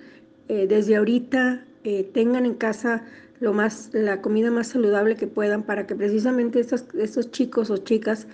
eh, 0.49 0.67
desde 0.69 0.97
ahorita 0.97 1.65
eh, 1.85 2.09
tengan 2.13 2.47
en 2.47 2.55
casa 2.55 3.05
lo 3.41 3.53
más, 3.53 3.91
la 3.93 4.23
comida 4.23 4.51
más 4.51 4.69
saludable 4.69 5.17
que 5.17 5.27
puedan 5.27 5.63
para 5.63 5.87
que 5.87 5.95
precisamente 5.95 6.61
estos, 6.61 6.87
estos 6.95 7.31
chicos 7.31 7.71
o 7.71 7.77
chicas 7.79 8.27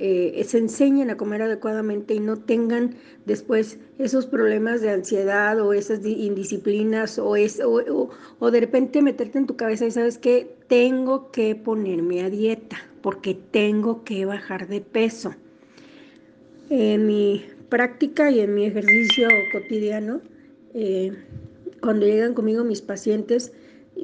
eh, 0.00 0.44
se 0.46 0.58
enseñen 0.58 1.10
a 1.10 1.16
comer 1.16 1.42
adecuadamente 1.42 2.14
y 2.14 2.20
no 2.20 2.36
tengan 2.36 2.94
después 3.26 3.78
esos 3.98 4.26
problemas 4.26 4.80
de 4.80 4.90
ansiedad 4.90 5.60
o 5.60 5.72
esas 5.72 6.04
indisciplinas 6.06 7.18
o, 7.18 7.34
es, 7.34 7.60
o, 7.60 8.10
o, 8.38 8.50
de 8.50 8.60
repente 8.60 9.02
meterte 9.02 9.38
en 9.38 9.46
tu 9.46 9.56
cabeza 9.56 9.86
y 9.86 9.90
sabes 9.90 10.16
que 10.16 10.54
tengo 10.68 11.32
que 11.32 11.56
ponerme 11.56 12.22
a 12.22 12.30
dieta 12.30 12.78
porque 13.02 13.34
tengo 13.34 14.04
que 14.04 14.24
bajar 14.24 14.68
de 14.68 14.80
peso. 14.80 15.34
En 16.70 17.06
mi 17.06 17.44
práctica 17.68 18.30
y 18.30 18.40
en 18.40 18.54
mi 18.54 18.66
ejercicio 18.66 19.28
cotidiano, 19.52 20.20
cuando 21.80 22.06
llegan 22.06 22.34
conmigo 22.34 22.64
mis 22.64 22.82
pacientes, 22.82 23.52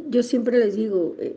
yo 0.09 0.23
siempre 0.23 0.59
les 0.59 0.77
digo, 0.77 1.17
eh, 1.19 1.37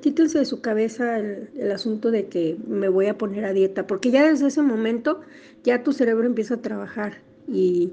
quítense 0.00 0.38
de 0.38 0.44
su 0.44 0.60
cabeza 0.60 1.18
el, 1.18 1.70
asunto 1.72 2.10
de 2.10 2.26
que 2.26 2.56
me 2.66 2.88
voy 2.88 3.06
a 3.06 3.16
poner 3.18 3.44
a 3.44 3.52
dieta, 3.52 3.86
porque 3.86 4.10
ya 4.10 4.28
desde 4.28 4.48
ese 4.48 4.62
momento 4.62 5.20
ya 5.62 5.82
tu 5.82 5.92
cerebro 5.92 6.26
empieza 6.26 6.54
a 6.54 6.62
trabajar 6.62 7.14
y, 7.48 7.92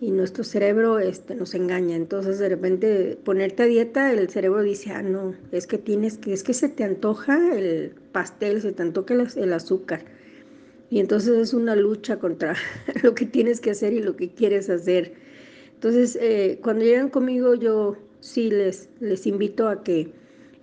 nuestro 0.00 0.44
cerebro 0.44 0.98
este, 0.98 1.34
nos 1.34 1.54
engaña. 1.54 1.96
Entonces 1.96 2.38
de 2.38 2.48
repente 2.48 3.18
ponerte 3.24 3.62
a 3.62 3.66
dieta, 3.66 4.12
el 4.12 4.28
cerebro 4.28 4.62
dice, 4.62 4.90
ah, 4.90 5.02
no, 5.02 5.34
es 5.52 5.66
que 5.66 5.78
tienes 5.78 6.18
que, 6.18 6.32
es 6.34 6.42
que 6.42 6.52
se 6.52 6.68
te 6.68 6.84
antoja 6.84 7.56
el 7.56 7.92
pastel, 8.12 8.60
se 8.60 8.72
te 8.72 8.82
antoja 8.82 9.14
el 9.14 9.52
azúcar. 9.52 10.04
Y 10.90 11.00
entonces 11.00 11.36
es 11.38 11.54
una 11.54 11.74
lucha 11.74 12.18
contra 12.18 12.54
lo 13.02 13.14
que 13.14 13.26
tienes 13.26 13.60
que 13.60 13.70
hacer 13.70 13.92
y 13.94 14.00
lo 14.00 14.16
que 14.16 14.30
quieres 14.30 14.70
hacer. 14.70 15.14
Entonces, 15.76 16.18
eh, 16.22 16.58
cuando 16.62 16.84
llegan 16.84 17.10
conmigo, 17.10 17.54
yo 17.54 17.96
sí 18.20 18.50
les, 18.50 18.88
les 18.98 19.26
invito 19.26 19.68
a 19.68 19.82
que 19.82 20.10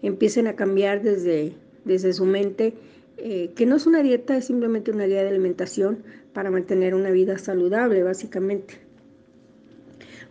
empiecen 0.02 0.48
a 0.48 0.56
cambiar 0.56 1.04
desde, 1.04 1.54
desde 1.86 2.14
su 2.14 2.26
mente, 2.26 2.74
eh, 3.18 3.52
que 3.56 3.68
no 3.68 3.76
es 3.76 3.86
una 3.86 4.02
dieta, 4.02 4.36
es 4.36 4.46
simplemente 4.46 4.90
una 4.90 5.06
guía 5.06 5.22
de 5.22 5.30
alimentación 5.30 6.00
para 6.34 6.50
mantener 6.50 6.96
una 6.96 7.12
vida 7.12 7.38
saludable, 7.38 8.02
básicamente. 8.02 8.74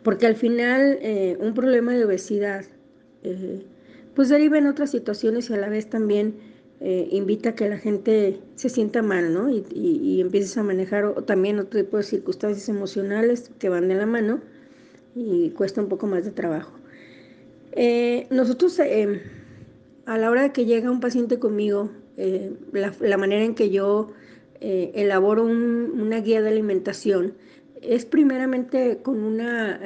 Porque 0.03 0.27
al 0.27 0.35
final, 0.35 0.99
eh, 1.01 1.37
un 1.39 1.55
problema 1.55 1.93
de 1.93 2.05
obesidad, 2.05 2.65
pues 4.17 4.29
deriva 4.31 4.59
en 4.59 4.67
otras 4.67 4.91
situaciones 4.91 5.49
y 5.49 5.55
a 5.55 5.59
la 5.59 5.69
vez 5.69 5.89
también 5.89 6.35
invita 6.81 7.51
a 7.51 7.55
que 7.55 7.69
la 7.69 7.79
gente 7.79 8.41
se 8.57 8.69
sienta 8.69 9.01
mal, 9.01 9.33
¿no? 9.33 9.49
Y, 9.49 9.65
y, 9.73 10.21
empieces 10.21 10.57
a 10.57 10.65
manejar 10.65 11.23
también 11.23 11.61
otro 11.61 11.85
tipo 11.85 11.99
de 11.99 12.03
circunstancias 12.03 12.69
emocionales 12.69 13.53
que 13.61 13.69
van 13.69 13.87
de 13.87 13.95
la 13.95 14.07
mano 14.07 14.41
y 15.15 15.51
cuesta 15.51 15.81
un 15.81 15.89
poco 15.89 16.07
más 16.07 16.25
de 16.25 16.31
trabajo. 16.31 16.73
Eh, 17.73 18.27
nosotros, 18.31 18.79
eh, 18.79 19.23
a 20.07 20.19
la 20.19 20.31
hora 20.31 20.43
de 20.43 20.53
que 20.53 20.65
llega 20.65 20.91
un 20.91 21.01
paciente 21.01 21.39
conmigo, 21.39 21.91
eh, 22.17 22.53
la, 22.73 23.17
manera 23.17 23.45
en 23.45 23.55
que 23.55 23.71
yo 23.71 24.13
elaboro 24.61 25.45
una 25.45 26.21
guía 26.21 26.41
de 26.41 26.51
alimentación 26.51 27.35
es 27.81 28.05
primeramente 28.05 28.99
con 29.03 29.21
una 29.25 29.81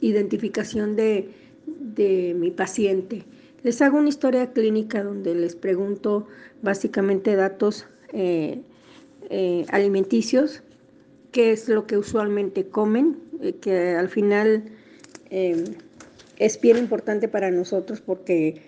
identificación 0.00 0.96
de, 0.96 1.28
de 1.66 2.34
mi 2.34 2.50
paciente. 2.50 3.24
Les 3.62 3.82
hago 3.82 3.98
una 3.98 4.08
historia 4.08 4.54
clínica 4.54 5.04
donde 5.04 5.34
les 5.34 5.54
pregunto 5.54 6.26
básicamente 6.62 7.36
datos 7.36 7.86
alimenticios, 9.68 10.62
qué 11.30 11.52
es 11.52 11.68
lo 11.68 11.86
que 11.86 11.98
usualmente 11.98 12.66
comen, 12.66 13.18
eh, 13.44 13.54
que 13.60 13.90
al 13.90 14.08
final 14.08 14.64
em, 15.30 15.64
es 16.38 16.60
bien 16.60 16.78
importante 16.78 17.28
para 17.28 17.50
nosotros 17.50 18.00
porque 18.00 18.60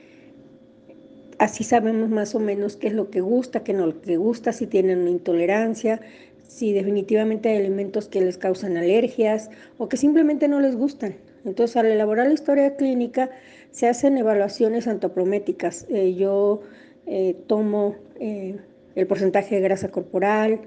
así 1.38 1.64
sabemos 1.64 2.08
más 2.08 2.34
o 2.34 2.40
menos 2.40 2.76
qué 2.76 2.88
es 2.88 2.92
lo 2.94 3.10
que 3.10 3.20
gusta, 3.20 3.64
qué 3.64 3.72
no 3.72 3.86
lo 3.86 4.00
que 4.00 4.16
gusta, 4.16 4.52
si 4.52 4.66
tienen 4.66 5.00
una 5.00 5.10
intolerancia, 5.10 6.00
si 6.48 6.72
definitivamente 6.72 7.50
hay 7.50 7.58
alimentos 7.58 8.08
que 8.08 8.20
les 8.20 8.38
causan 8.38 8.76
alergias 8.76 9.50
o 9.78 9.88
que 9.88 9.96
simplemente 9.96 10.48
no 10.48 10.60
les 10.60 10.76
gustan. 10.76 11.16
Entonces, 11.44 11.76
al 11.76 11.86
elaborar 11.86 12.26
la 12.26 12.34
historia 12.34 12.76
clínica, 12.76 13.30
se 13.70 13.88
hacen 13.88 14.16
evaluaciones 14.16 14.88
antropométricas. 14.88 15.86
Eh, 15.90 16.14
yo 16.14 16.62
eh, 17.06 17.36
tomo 17.46 17.96
eh, 18.18 18.56
el 18.94 19.06
porcentaje 19.06 19.56
de 19.56 19.60
grasa 19.60 19.90
corporal, 19.90 20.60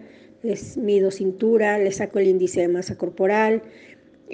les 0.44 0.78
mido 0.78 1.12
cintura, 1.12 1.78
le 1.80 1.92
saco 1.92 2.20
el 2.20 2.28
índice 2.28 2.62
de 2.62 2.68
masa 2.68 2.98
corporal, 2.98 3.62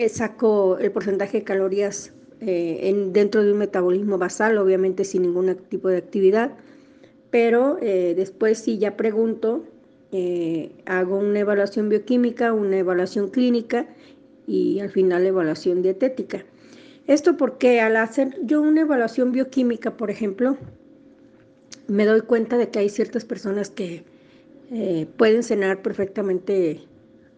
saco 0.10 0.77
el 0.79 0.91
porcentaje 0.91 1.39
de 1.39 1.43
calorías 1.43 2.13
en, 2.41 3.13
dentro 3.13 3.43
de 3.43 3.51
un 3.51 3.60
metabolismo 3.60 4.17
basal, 4.17 4.58
obviamente 4.58 5.03
sin 5.03 5.23
ningún 5.23 5.55
tipo 5.69 5.88
de 5.89 5.97
actividad, 5.97 6.51
pero 7.31 7.77
después 7.81 8.60
si 8.60 8.77
ya 8.77 8.97
pregunto, 8.97 9.63
hago 10.86 11.17
una 11.17 11.39
evaluación 11.39 11.89
bioquímica, 11.89 12.53
una 12.53 12.77
evaluación 12.77 13.29
clínica 13.29 13.88
y 14.47 14.79
al 14.79 14.89
final 14.89 15.23
la 15.23 15.29
evaluación 15.29 15.81
dietética. 15.81 16.45
Esto 17.08 17.38
porque 17.38 17.81
al 17.81 17.97
hacer 17.97 18.36
yo 18.43 18.62
una 18.62 18.81
evaluación 18.81 19.31
bioquímica, 19.31 19.95
por 19.95 20.10
ejemplo, 20.10 20.58
me 21.88 22.05
doy 22.05 22.21
cuenta 22.21 22.58
de 22.58 22.69
que 22.69 22.79
hay 22.79 22.89
ciertas 22.89 23.25
personas 23.25 23.69
que 23.69 24.03
eh, 24.71 25.05
pueden 25.17 25.43
cenar 25.43 25.84
perfectamente 25.84 26.81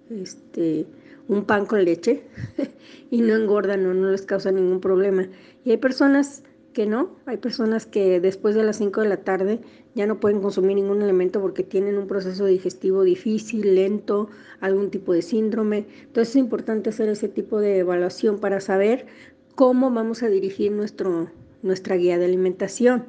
este, 0.10 0.86
un 1.28 1.46
pan 1.46 1.66
con 1.66 1.84
leche 1.84 2.24
y 3.12 3.22
no 3.22 3.36
engordan 3.36 3.86
o 3.86 3.94
no 3.94 4.12
les 4.12 4.24
causa 4.24 4.52
ningún 4.52 4.80
problema. 4.80 5.28
Y 5.63 5.72
hay 5.72 5.78
personas 5.78 6.44
que 6.74 6.86
no, 6.86 7.16
hay 7.26 7.38
personas 7.38 7.88
que 7.88 8.20
después 8.20 8.54
de 8.54 8.63
las 8.63 8.78
5 8.78 9.02
de 9.02 9.10
la 9.10 9.18
tarde 9.18 9.62
ya 9.96 10.06
no 10.06 10.20
pueden 10.20 10.42
consumir 10.42 10.76
ningún 10.76 11.02
alimento 11.02 11.42
porque 11.42 11.63
tienen 11.63 11.98
un 11.98 12.06
proceso 12.06 12.46
digestivo 12.46 13.02
difícil, 13.02 13.74
lento, 13.74 14.30
algún 14.60 14.92
tipo 14.92 15.12
de 15.12 15.24
síndrome. 15.24 15.88
Entonces 16.04 16.30
es 16.30 16.36
importante 16.36 16.92
hacer 16.92 17.10
ese 17.10 17.30
tipo 17.30 17.60
de 17.60 17.80
evaluación 17.80 18.40
para 18.40 18.60
saber 18.62 19.08
cómo 19.56 19.90
vamos 19.90 20.22
a 20.22 20.30
dirigir 20.30 20.72
nuestro, 20.72 21.32
nuestra 21.63 21.96
guía 21.96 22.20
de 22.20 22.26
alimentación. 22.26 23.06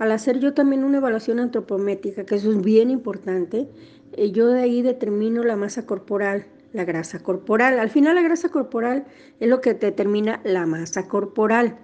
Al 0.00 0.10
hacer 0.10 0.40
yo 0.40 0.52
también 0.54 0.82
una 0.82 0.98
evaluación 0.98 1.38
antropométrica, 1.38 2.26
que 2.26 2.34
eso 2.34 2.50
es 2.50 2.60
bien 2.62 2.90
importante, 2.90 3.68
eh, 4.14 4.32
yo 4.32 4.48
de 4.48 4.60
ahí 4.60 4.82
determino 4.82 5.44
la 5.44 5.54
masa 5.54 5.86
corporal, 5.86 6.46
la 6.74 6.84
grasa 6.84 7.20
corporal. 7.20 7.78
Al 7.78 7.88
final 7.88 8.16
la 8.16 8.22
grasa 8.22 8.50
corporal 8.50 9.06
es 9.40 9.48
lo 9.48 9.60
que 9.60 9.72
determina 9.72 10.40
la 10.44 10.66
masa 10.66 11.08
corporal. 11.08 11.78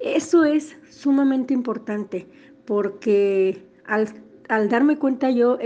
Eso 0.00 0.44
es 0.44 0.76
sumamente 0.90 1.54
importante 1.54 2.26
porque 2.64 3.62
al, 3.84 4.08
darme 4.68 4.96
cuenta 4.96 5.30
yo 5.30 5.58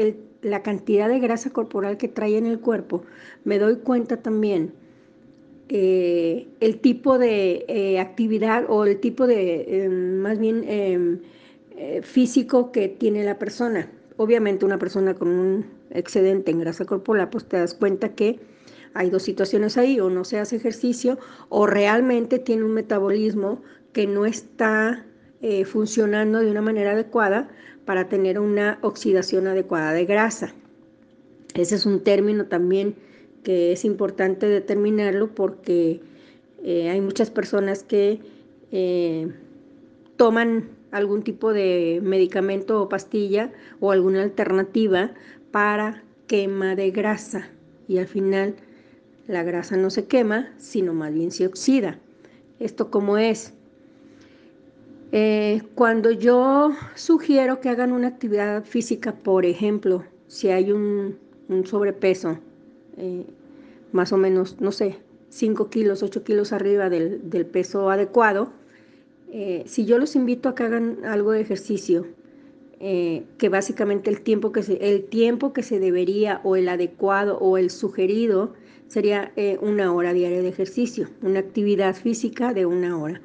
la 0.43 0.63
cantidad 0.63 1.09
de 1.09 1.21
grasa 1.21 1.51
corporal 1.51 1.97
que 1.97 2.09
trae 2.09 2.37
en 2.37 2.47
el 2.47 2.61
cuerpo, 2.61 3.05
me 3.45 3.59
doy 3.59 3.77
cuenta 3.77 4.19
también 4.19 4.73
eh, 5.69 6.49
el 6.61 6.81
tipo 6.81 7.17
de 7.17 7.65
eh, 7.69 8.01
actividad 8.01 8.65
o 8.69 8.85
el 8.85 8.99
tipo 8.99 9.27
de, 9.27 9.85
em, 9.85 10.19
más 10.19 10.39
bien, 10.39 10.65
em, 10.67 11.21
eh, 11.77 12.03
físico 12.03 12.73
que 12.73 12.89
tiene 12.89 13.25
la 13.25 13.39
persona. 13.39 13.89
Obviamente 14.17 14.65
una 14.65 14.79
persona 14.79 15.15
con 15.15 15.29
un 15.29 15.67
excedente 15.91 16.51
en 16.51 16.61
grasa 16.61 16.85
corporal, 16.85 17.31
pues 17.31 17.47
te 17.47 17.57
das 17.57 17.75
cuenta 17.75 18.15
que 18.15 18.41
hay 18.95 19.11
dos 19.11 19.23
situaciones 19.23 19.77
ahí, 19.77 20.01
o 20.01 20.09
no 20.09 20.25
se 20.25 20.39
hace 20.39 20.57
ejercicio 20.57 21.19
o 21.49 21.67
realmente 21.67 22.39
tiene 22.39 22.65
un 22.65 22.73
metabolismo 22.73 23.61
que 23.93 24.07
no 24.07 24.25
está 24.25 25.05
eh, 25.43 25.65
funcionando 25.65 26.41
de 26.41 26.51
una 26.51 26.63
manera 26.63 26.93
adecuada 26.93 27.49
para 27.85 28.09
tener 28.09 28.39
una 28.39 28.79
oxidación 28.83 29.47
adecuada 29.47 29.93
de 29.93 30.07
grasa. 30.07 30.55
Ese 31.55 31.75
es 31.75 31.87
un 31.87 32.01
término 32.03 32.47
también 32.47 32.97
que 33.43 33.73
es 33.73 33.85
importante 33.85 34.47
determinarlo 34.47 35.35
porque 35.35 36.01
eh, 36.63 36.89
hay 36.89 37.01
muchas 37.01 37.31
personas 37.31 37.83
que 37.83 38.21
eh, 38.73 39.29
toman 40.17 40.71
algún 40.91 41.23
tipo 41.23 41.53
de 41.53 42.01
medicamento 42.03 42.81
o 42.81 42.89
pastilla 42.89 43.53
o 43.81 43.93
alguna 43.93 44.23
alternativa 44.23 45.13
para 45.51 46.03
quema 46.27 46.75
de 46.75 46.91
grasa 46.91 47.51
y 47.87 47.99
al 47.99 48.07
final 48.07 48.55
la 49.27 49.43
grasa 49.43 49.77
no 49.77 49.91
se 49.91 50.07
quema, 50.07 50.53
sino 50.59 50.93
más 50.95 51.13
bien 51.13 51.31
se 51.31 51.47
oxida. 51.47 51.99
¿Esto 52.59 52.91
cómo 52.91 53.19
es? 53.19 53.55
Eh, 55.13 55.63
cuando 55.75 56.11
yo 56.11 56.73
sugiero 56.95 57.61
que 57.61 57.69
hagan 57.69 57.93
una 57.93 58.09
actividad 58.09 58.65
física, 58.65 59.15
por 59.15 59.47
ejemplo, 59.47 60.05
si 60.27 60.49
hay 60.49 60.73
un, 60.73 61.19
sobrepeso, 61.65 62.39
eh, 62.97 63.25
más 63.93 64.13
o 64.13 64.17
menos, 64.17 64.61
no 64.61 64.73
sé, 64.73 64.99
5 65.29 65.71
kilos, 65.71 66.03
8 66.03 66.25
kilos 66.25 66.53
arriba 66.53 66.91
del, 66.91 67.47
peso 67.47 67.91
adecuado, 67.91 68.51
eh, 69.31 69.63
si 69.67 69.85
yo 69.85 69.99
los 69.99 70.17
invito 70.17 70.49
a 70.49 70.55
que 70.55 70.65
hagan 70.65 71.05
algo 71.05 71.33
de 71.33 71.41
ejercicio, 71.41 72.07
que 72.81 73.49
básicamente 73.49 74.11
el 74.11 74.21
tiempo 74.21 74.53
que, 74.53 74.61
el 74.61 75.05
tiempo 75.05 75.55
que 75.55 75.63
se 75.63 75.79
debería 75.79 76.43
o 76.45 76.55
el 76.55 76.69
adecuado 76.69 77.39
o 77.39 77.57
el 77.57 77.71
sugerido 77.71 78.53
sería 78.95 79.33
una 79.61 79.93
hora 79.93 80.13
diaria 80.13 80.41
de 80.41 80.49
ejercicio, 80.49 81.09
una 81.23 81.41
actividad 81.41 81.95
física 81.95 82.55
de 82.55 82.67
una 82.67 82.97
hora 82.99 83.21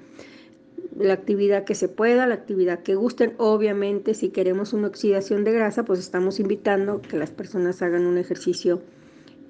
la 0.99 1.13
actividad 1.13 1.63
que 1.63 1.75
se 1.75 1.87
pueda, 1.87 2.27
la 2.27 2.35
actividad 2.35 2.79
que 2.79 2.95
gusten. 2.95 3.33
Obviamente, 3.37 4.13
si 4.13 4.29
queremos 4.29 4.73
una 4.73 4.87
oxidación 4.87 5.43
de 5.45 5.53
grasa, 5.53 5.85
pues 5.85 5.99
estamos 5.99 6.39
invitando 6.39 7.01
que 7.01 7.17
las 7.17 7.31
personas 7.31 7.81
hagan 7.81 8.05
un 8.05 8.17
ejercicio 8.17 8.81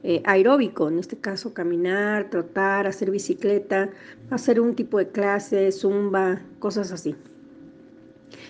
eh, 0.03 0.21
aeróbico, 0.25 0.87
en 0.87 0.99
este 0.99 1.17
caso 1.17 1.53
caminar, 1.53 2.29
trotar, 2.29 2.87
hacer 2.87 3.09
bicicleta, 3.11 3.89
hacer 4.29 4.61
un 4.61 4.75
tipo 4.75 4.99
de 4.99 5.09
clase, 5.09 5.71
zumba, 5.71 6.41
cosas 6.59 6.91
así. 6.91 7.15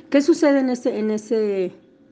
¿Qué 0.09 0.21
sucede 0.21 0.59
en 0.59 0.69
ese, 0.69 0.99
en 0.99 1.09
ese 1.11 1.71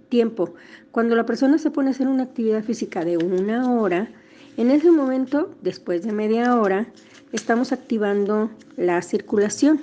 tiempo? 0.10 0.54
Cuando 0.91 1.15
la 1.15 1.26
persona 1.26 1.58
se 1.58 1.70
pone 1.70 1.89
a 1.89 1.91
hacer 1.91 2.08
una 2.08 2.24
actividad 2.24 2.63
física 2.63 3.04
de 3.04 3.17
una 3.17 3.74
hora, 3.74 4.10
en 4.58 4.72
ese 4.72 4.89
momento, 4.89 5.52
después 5.62 6.04
de 6.04 6.12
media 6.12 6.60
hora, 6.60 6.88
estamos 7.32 7.72
activando 7.72 8.50
la 8.76 9.04
circulación. 9.04 9.80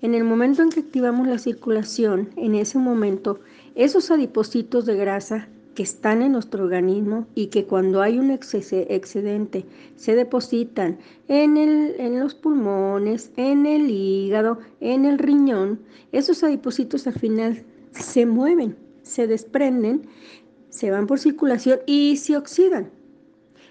En 0.00 0.14
el 0.14 0.22
momento 0.22 0.62
en 0.62 0.70
que 0.70 0.80
activamos 0.80 1.26
la 1.26 1.38
circulación, 1.38 2.30
en 2.36 2.54
ese 2.54 2.78
momento, 2.78 3.40
esos 3.74 4.12
adipocitos 4.12 4.86
de 4.86 4.94
grasa 4.94 5.48
que 5.74 5.82
están 5.82 6.22
en 6.22 6.32
nuestro 6.32 6.64
organismo 6.64 7.26
y 7.34 7.48
que 7.48 7.64
cuando 7.64 8.00
hay 8.00 8.18
un 8.18 8.30
excedente 8.30 9.64
se 9.96 10.14
depositan 10.14 10.98
en, 11.26 11.58
en 11.58 12.20
los 12.20 12.34
pulmones, 12.34 13.32
en 13.36 13.66
el 13.66 13.90
hígado, 13.90 14.58
en 14.80 15.04
el 15.04 15.18
riñón, 15.18 15.80
esos 16.12 16.44
adipocitos 16.44 17.08
al 17.08 17.18
final 17.18 17.64
se 17.90 18.24
mueven, 18.24 18.76
se 19.02 19.26
desprenden, 19.26 20.02
se 20.70 20.92
van 20.92 21.08
por 21.08 21.18
circulación 21.18 21.80
y 21.86 22.16
se 22.16 22.36
oxidan. 22.36 22.95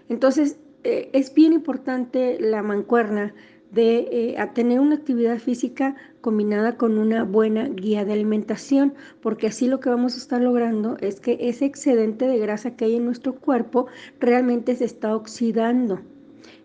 Entonces, 0.10 0.58
eh, 0.84 1.10
es 1.14 1.34
bien 1.34 1.54
importante 1.54 2.38
la 2.40 2.62
mancuerna 2.62 3.34
de 3.72 4.08
eh, 4.12 4.50
tener 4.54 4.80
una 4.80 4.96
actividad 4.96 5.38
física 5.38 5.96
combinada 6.22 6.78
con 6.78 6.98
una 6.98 7.24
buena 7.24 7.68
guía 7.68 8.06
de 8.06 8.14
alimentación, 8.14 8.94
porque 9.22 9.48
así 9.48 9.68
lo 9.68 9.80
que 9.80 9.90
vamos 9.90 10.14
a 10.14 10.18
estar 10.18 10.42
logrando 10.42 10.98
es 11.02 11.20
que 11.20 11.38
ese 11.42 11.66
excedente 11.66 12.28
de 12.28 12.38
grasa 12.38 12.76
que 12.76 12.86
hay 12.86 12.96
en 12.96 13.06
nuestro 13.06 13.36
cuerpo 13.36 13.88
realmente 14.20 14.76
se 14.76 14.86
está 14.86 15.16
oxidando. 15.16 16.00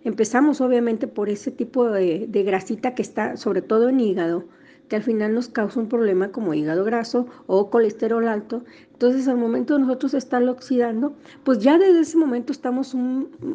Empezamos 0.05 0.61
obviamente 0.61 1.09
por 1.09 1.29
ese 1.29 1.51
tipo 1.51 1.91
de, 1.91 2.27
de 2.29 2.43
grasita 2.43 2.95
que 2.95 3.03
está 3.03 3.37
sobre 3.37 3.61
todo 3.61 3.89
en 3.89 4.01
hígado, 4.01 4.45
que 4.89 4.97
al 4.97 5.03
final 5.03 5.35
nos 5.35 5.49
causa 5.49 5.81
un 5.81 5.89
problema 5.89 6.33
como 6.33 6.53
hígado 6.53 6.85
graso 6.85 7.27
o 7.47 7.71
colesterol 7.71 8.29
alto. 8.29 8.65
Entonces, 9.01 9.29
al 9.29 9.39
momento 9.39 9.73
de 9.73 9.81
nosotros 9.81 10.13
estarlo 10.13 10.53
oxidando, 10.53 11.15
pues 11.43 11.61
ya 11.61 11.79
desde 11.79 12.01
ese 12.01 12.19
momento 12.19 12.53
estamos 12.53 12.95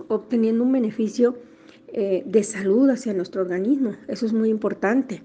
obteniendo 0.08 0.64
un 0.64 0.72
beneficio 0.72 1.38
eh, 1.90 2.24
de 2.26 2.42
salud 2.42 2.90
hacia 2.90 3.14
nuestro 3.14 3.44
organismo. 3.44 3.92
Eso 4.08 4.26
es 4.26 4.34
muy 4.34 4.50
importante. 4.50 5.22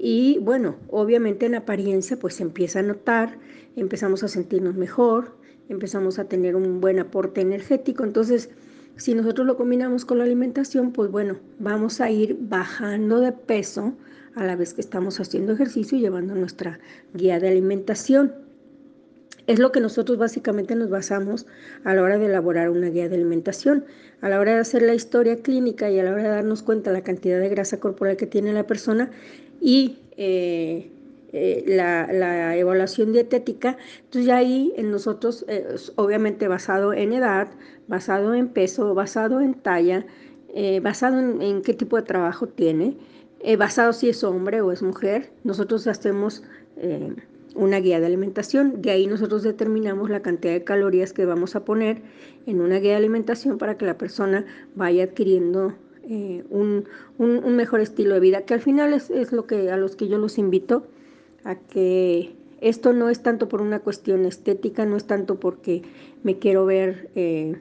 Y 0.00 0.38
bueno, 0.38 0.76
obviamente 0.88 1.44
en 1.44 1.54
apariencia 1.54 2.18
pues 2.18 2.36
se 2.36 2.44
empieza 2.44 2.78
a 2.78 2.82
notar, 2.82 3.36
empezamos 3.76 4.22
a 4.22 4.28
sentirnos 4.28 4.74
mejor, 4.74 5.36
empezamos 5.68 6.18
a 6.18 6.24
tener 6.24 6.56
un 6.56 6.80
buen 6.80 6.98
aporte 6.98 7.42
energético. 7.42 8.04
Entonces, 8.04 8.48
si 8.96 9.14
nosotros 9.14 9.46
lo 9.46 9.58
combinamos 9.58 10.06
con 10.06 10.16
la 10.16 10.24
alimentación, 10.24 10.92
pues 10.92 11.10
bueno, 11.10 11.36
vamos 11.58 12.00
a 12.00 12.10
ir 12.10 12.38
bajando 12.40 13.20
de 13.20 13.32
peso 13.32 13.92
a 14.34 14.46
la 14.46 14.56
vez 14.56 14.72
que 14.72 14.80
estamos 14.80 15.20
haciendo 15.20 15.52
ejercicio 15.52 15.98
y 15.98 16.00
llevando 16.00 16.34
nuestra 16.34 16.80
guía 17.12 17.38
de 17.38 17.48
alimentación. 17.48 18.32
Es 19.46 19.58
lo 19.58 19.72
que 19.72 19.80
nosotros 19.80 20.18
básicamente 20.18 20.76
nos 20.76 20.88
basamos 20.88 21.46
a 21.84 21.94
la 21.94 22.02
hora 22.02 22.18
de 22.18 22.26
elaborar 22.26 22.70
una 22.70 22.88
guía 22.88 23.08
de 23.08 23.16
alimentación, 23.16 23.84
a 24.20 24.28
la 24.28 24.38
hora 24.38 24.54
de 24.54 24.60
hacer 24.60 24.82
la 24.82 24.94
historia 24.94 25.36
clínica 25.42 25.90
y 25.90 25.98
a 25.98 26.04
la 26.04 26.12
hora 26.12 26.22
de 26.22 26.28
darnos 26.28 26.62
cuenta 26.62 26.90
de 26.90 26.98
la 26.98 27.04
cantidad 27.04 27.40
de 27.40 27.48
grasa 27.48 27.80
corporal 27.80 28.16
que 28.16 28.26
tiene 28.26 28.52
la 28.52 28.66
persona 28.66 29.10
y 29.60 29.98
eh, 30.16 30.90
eh, 31.32 31.64
la, 31.66 32.56
evaluación 32.56 33.12
dietética. 33.12 33.78
Entonces 34.04 34.26
ya 34.26 34.36
ahí 34.36 34.72
en 34.76 34.90
nosotros, 34.90 35.46
eh, 35.48 35.76
obviamente 35.96 36.46
basado 36.46 36.92
en 36.92 37.14
edad, 37.14 37.48
basado 37.88 38.34
en 38.34 38.48
peso, 38.48 38.94
basado 38.94 39.40
en 39.40 39.54
talla, 39.54 40.04
eh, 40.54 40.80
basado 40.80 41.18
en, 41.18 41.62
qué 41.62 41.72
tipo 41.72 41.96
de 41.96 42.02
trabajo 42.02 42.48
tiene, 42.48 42.98
basado 43.58 43.94
si 43.94 44.10
es 44.10 44.22
hombre 44.22 44.60
o 44.60 44.72
es 44.72 44.82
mujer, 44.82 45.32
nosotros 45.42 45.86
hacemos 45.86 46.44
una 47.54 47.80
guía 47.80 48.00
de 48.00 48.06
alimentación. 48.06 48.82
De 48.82 48.90
ahí 48.90 49.06
nosotros 49.06 49.42
determinamos 49.42 50.10
la 50.10 50.20
cantidad 50.20 50.52
de 50.52 50.64
calorías 50.64 51.12
que 51.12 51.26
vamos 51.26 51.56
a 51.56 51.64
poner 51.64 52.02
en 52.46 52.60
una 52.60 52.78
guía 52.78 52.92
de 52.92 52.98
alimentación 52.98 53.58
para 53.58 53.76
que 53.76 53.86
la 53.86 53.98
persona 53.98 54.44
vaya 54.74 55.04
adquiriendo 55.04 55.74
un, 56.50 56.84
mejor 57.56 57.80
estilo 57.80 58.14
de 58.14 58.20
vida, 58.20 58.42
que 58.42 58.54
al 58.54 58.60
final 58.60 58.92
es, 58.92 59.10
es, 59.10 59.32
lo 59.32 59.46
que 59.46 59.70
a 59.70 59.76
los 59.76 59.96
que 59.96 60.08
yo 60.08 60.18
los 60.18 60.38
invito 60.38 60.86
a 61.44 61.56
que 61.56 62.34
esto 62.60 62.92
no 62.92 63.08
es 63.08 63.22
tanto 63.22 63.48
por 63.48 63.60
una 63.60 63.80
cuestión 63.80 64.24
estética, 64.24 64.86
no 64.86 64.96
es 64.96 65.04
tanto 65.06 65.40
porque 65.40 65.82
me 66.22 66.38
quiero 66.38 66.64
ver, 66.64 67.10
eh, 67.14 67.56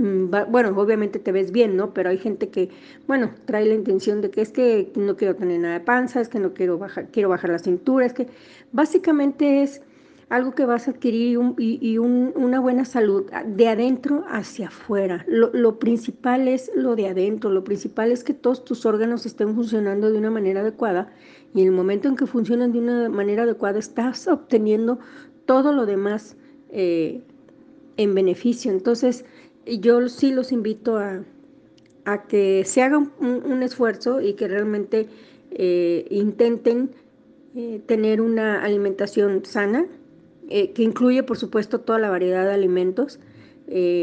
bueno, 0.00 0.70
obviamente 0.76 1.18
te 1.18 1.32
ves 1.32 1.52
bien, 1.52 1.76
¿no? 1.76 1.92
Pero 1.92 2.10
hay 2.10 2.18
gente 2.18 2.48
que, 2.48 2.70
bueno, 3.06 3.30
trae 3.44 3.66
la 3.66 3.74
intención 3.74 4.20
de 4.20 4.30
que 4.30 4.40
es 4.40 4.50
que 4.50 4.92
no 4.96 5.16
quiero 5.16 5.36
tener 5.36 5.60
nada 5.60 5.74
de 5.74 5.84
panza, 5.84 6.20
es 6.20 6.28
que 6.28 6.38
no 6.38 6.54
quiero 6.54 6.78
bajar, 6.78 7.08
quiero 7.10 7.28
bajar 7.28 7.50
la 7.50 7.58
cintura, 7.58 8.06
es 8.06 8.12
que 8.12 8.26
básicamente 8.72 9.62
es 9.62 9.82
algo 10.30 10.54
que 10.54 10.64
vas 10.64 10.86
a 10.86 10.92
adquirir 10.92 11.38
y, 11.58 11.98
una 11.98 12.60
buena 12.60 12.84
salud 12.84 13.28
de 13.46 13.68
adentro 13.68 14.24
hacia 14.28 14.68
afuera. 14.68 15.24
Lo, 15.26 15.78
principal 15.80 16.46
es 16.46 16.70
lo 16.74 16.94
de 16.94 17.08
adentro, 17.08 17.50
lo 17.50 17.64
principal 17.64 18.12
es 18.12 18.22
que 18.22 18.32
todos 18.32 18.64
tus 18.64 18.86
órganos 18.86 19.26
estén 19.26 19.54
funcionando 19.56 20.10
de 20.10 20.18
una 20.18 20.30
manera 20.30 20.60
adecuada 20.60 21.12
y 21.52 21.62
en 21.62 21.66
el 21.66 21.72
momento 21.72 22.08
en 22.08 22.14
que 22.14 22.26
funcionan 22.26 22.72
de 22.72 22.78
una 22.78 23.08
manera 23.08 23.42
adecuada 23.42 23.80
estás 23.80 24.28
obteniendo 24.28 25.00
todo 25.46 25.72
lo 25.72 25.84
demás 25.84 26.36
eh, 26.70 27.22
en 27.96 28.14
beneficio. 28.14 28.70
Entonces 28.70 29.24
yo 29.66 30.08
sí 30.08 30.32
los 30.32 30.52
invito 30.52 30.98
a, 30.98 31.22
que 32.28 32.64
se 32.64 32.82
haga 32.82 32.98
un, 32.98 33.62
esfuerzo 33.62 34.20
y 34.20 34.34
que 34.34 34.48
realmente 34.48 35.06
eh, 35.52 36.06
intenten 36.10 36.90
eh, 37.54 37.80
tener 37.86 38.20
una 38.20 38.64
alimentación 38.64 39.44
sana, 39.44 39.86
eh, 40.48 40.72
que 40.72 40.82
incluye 40.82 41.22
por 41.22 41.36
supuesto 41.36 41.80
toda 41.80 42.00
la 42.00 42.10
variedad 42.10 42.44
de 42.46 42.54
alimentos. 42.54 43.20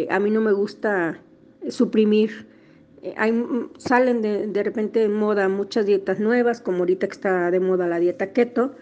A 0.10 0.20
mí 0.20 0.32
no 0.32 0.40
me 0.40 0.54
gusta 0.54 1.20
suprimir, 1.68 2.48
salen 3.78 4.22
de, 4.22 4.48
de, 4.48 4.64
repente 4.64 5.02
de 5.02 5.10
moda 5.10 5.50
muchas 5.50 5.86
dietas 5.86 6.22
nuevas, 6.22 6.62
como 6.62 6.80
ahorita 6.80 7.08
que 7.08 7.14
está 7.14 7.52
de 7.52 7.60
moda 7.60 7.88
la 7.88 8.00
dieta 8.00 8.32
keto, 8.32 8.76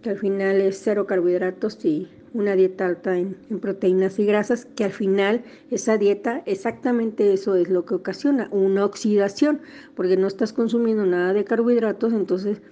que 0.00 0.08
al 0.08 0.16
final 0.16 0.62
es 0.62 0.80
cero 0.82 1.06
carbohidratos 1.06 1.84
y 1.84 2.08
una 2.32 2.54
dieta 2.54 2.86
alta 2.86 3.16
en, 3.16 3.34
proteínas 3.60 4.18
y 4.18 4.26
grasas, 4.26 4.64
que 4.64 4.84
al 4.84 4.92
final 4.92 5.42
esa 5.70 5.98
dieta 5.98 6.42
exactamente 6.46 7.32
eso 7.32 7.56
es 7.56 7.68
lo 7.68 7.84
que 7.84 7.94
ocasiona, 7.94 8.48
una 8.52 8.84
oxidación, 8.84 9.60
porque 9.94 10.16
no 10.16 10.26
estás 10.26 10.52
consumiendo 10.52 11.06
nada 11.06 11.32
de 11.32 11.44
carbohidratos, 11.44 12.12
entonces 12.12 12.62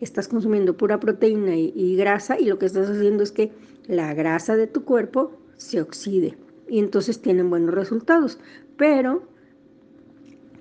estás 0.00 0.28
consumiendo 0.28 0.76
pura 0.76 0.98
proteína 0.98 1.56
y, 1.56 1.96
grasa 1.96 2.38
y 2.38 2.46
lo 2.46 2.58
que 2.58 2.66
estás 2.66 2.88
haciendo 2.88 3.22
es 3.22 3.32
que 3.32 3.52
la 3.86 4.14
grasa 4.14 4.56
de 4.56 4.66
tu 4.66 4.84
cuerpo 4.84 5.32
se 5.56 5.80
oxide 5.80 6.36
y 6.68 6.78
entonces 6.78 7.20
tienen 7.20 7.50
buenos 7.50 7.74
resultados. 7.74 8.38
Pero, 8.76 9.22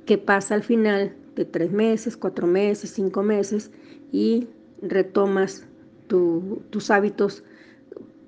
¿qué 0.06 0.18
pasa 0.18 0.56
al 0.56 0.64
final 0.64 1.16
de 1.36 1.46
tres 1.46 1.72
meses, 1.72 2.18
cuatro 2.18 2.46
meses, 2.46 2.92
cinco 2.92 3.24
meses 3.24 3.72
y 4.12 4.48
retomas 4.82 5.66
tus 6.08 6.92
hábitos 6.92 7.44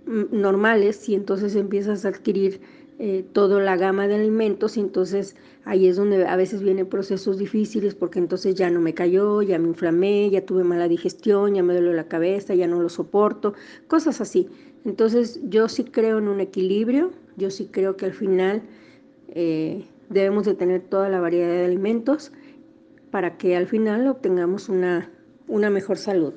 normales 0.06 1.08
y 1.10 1.16
entonces 1.16 1.56
empiezas 1.56 2.06
a 2.06 2.10
adquirir 2.10 2.62
eh, 3.00 3.26
toda 3.34 3.60
la 3.60 3.76
gama 3.76 4.08
de 4.08 4.16
alimentos 4.16 4.78
y 4.78 4.80
entonces 4.80 5.36
ahí 5.66 5.88
es 5.88 5.96
donde 5.96 6.28
a 6.28 6.36
veces 6.36 6.62
vienen 6.62 6.86
procesos 6.86 7.38
difíciles 7.38 7.96
porque 7.96 8.20
entonces 8.20 8.56
ya 8.56 8.70
no 8.70 8.80
me 8.80 8.94
cayó, 8.94 9.42
ya 9.42 9.58
me 9.58 9.68
inflamé, 9.68 10.30
ya 10.30 10.46
tuve 10.46 10.64
mala 10.64 10.88
digestión, 10.88 11.56
ya 11.56 11.64
me 11.64 11.74
duele 11.74 11.94
la 11.94 12.08
cabeza, 12.08 12.54
ya 12.54 12.68
no 12.68 12.82
lo 12.82 12.90
soporto, 12.90 13.54
cosas 13.88 14.22
así. 14.22 14.48
Entonces 14.86 15.40
yo 15.50 15.70
sí 15.70 15.86
creo 15.86 16.20
en 16.20 16.28
un 16.28 16.40
equilibrio, 16.40 17.12
yo 17.36 17.50
sí 17.50 17.68
creo 17.72 17.98
que 17.98 18.06
al 18.06 18.14
final 18.14 18.62
eh, 19.30 19.86
debemos 20.10 20.46
de 20.46 20.54
tener 20.54 20.82
toda 20.82 21.10
la 21.10 21.20
variedad 21.20 21.50
de 21.50 21.66
alimentos 21.66 22.32
para 23.10 23.38
que 23.38 23.56
al 23.56 23.68
final 23.68 24.08
obtengamos 24.08 24.70
una, 24.70 25.12
una 25.48 25.70
mejor 25.70 25.98
salud. 25.98 26.34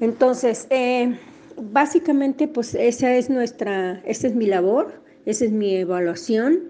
Entonces, 0.00 0.66
eh, 0.70 1.18
básicamente, 1.60 2.48
pues 2.48 2.74
esa 2.74 3.14
es 3.16 3.30
nuestra, 3.30 4.02
esa 4.04 4.26
es 4.26 4.34
mi 4.34 4.46
labor, 4.46 4.92
esa 5.26 5.44
es 5.44 5.52
mi 5.52 5.76
evaluación. 5.76 6.64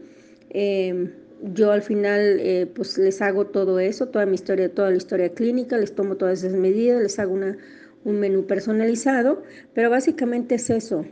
Eh, 0.51 1.11
yo 1.55 1.70
al 1.70 1.83
final 1.83 2.38
eh, 2.40 2.66
pues 2.74 2.98
les 2.98 3.22
hago 3.22 3.46
todo 3.46 3.79
eso, 3.79 4.09
toda 4.09 4.27
mi 4.27 4.35
historia, 4.35 4.74
toda 4.74 4.90
la 4.90 4.96
historia 4.96 5.33
clínica, 5.33 5.79
les 5.79 5.94
tomo 5.94 6.16
todas 6.16 6.42
esas 6.42 6.59
medidas, 6.59 7.01
les 7.01 7.18
hago 7.18 7.35
una, 7.35 7.57
un 8.05 8.18
menú 8.18 8.46
personalizado, 8.46 9.42
pero 9.74 9.90
básicamente 9.90 10.57
es 10.57 10.70
eso, 10.70 11.05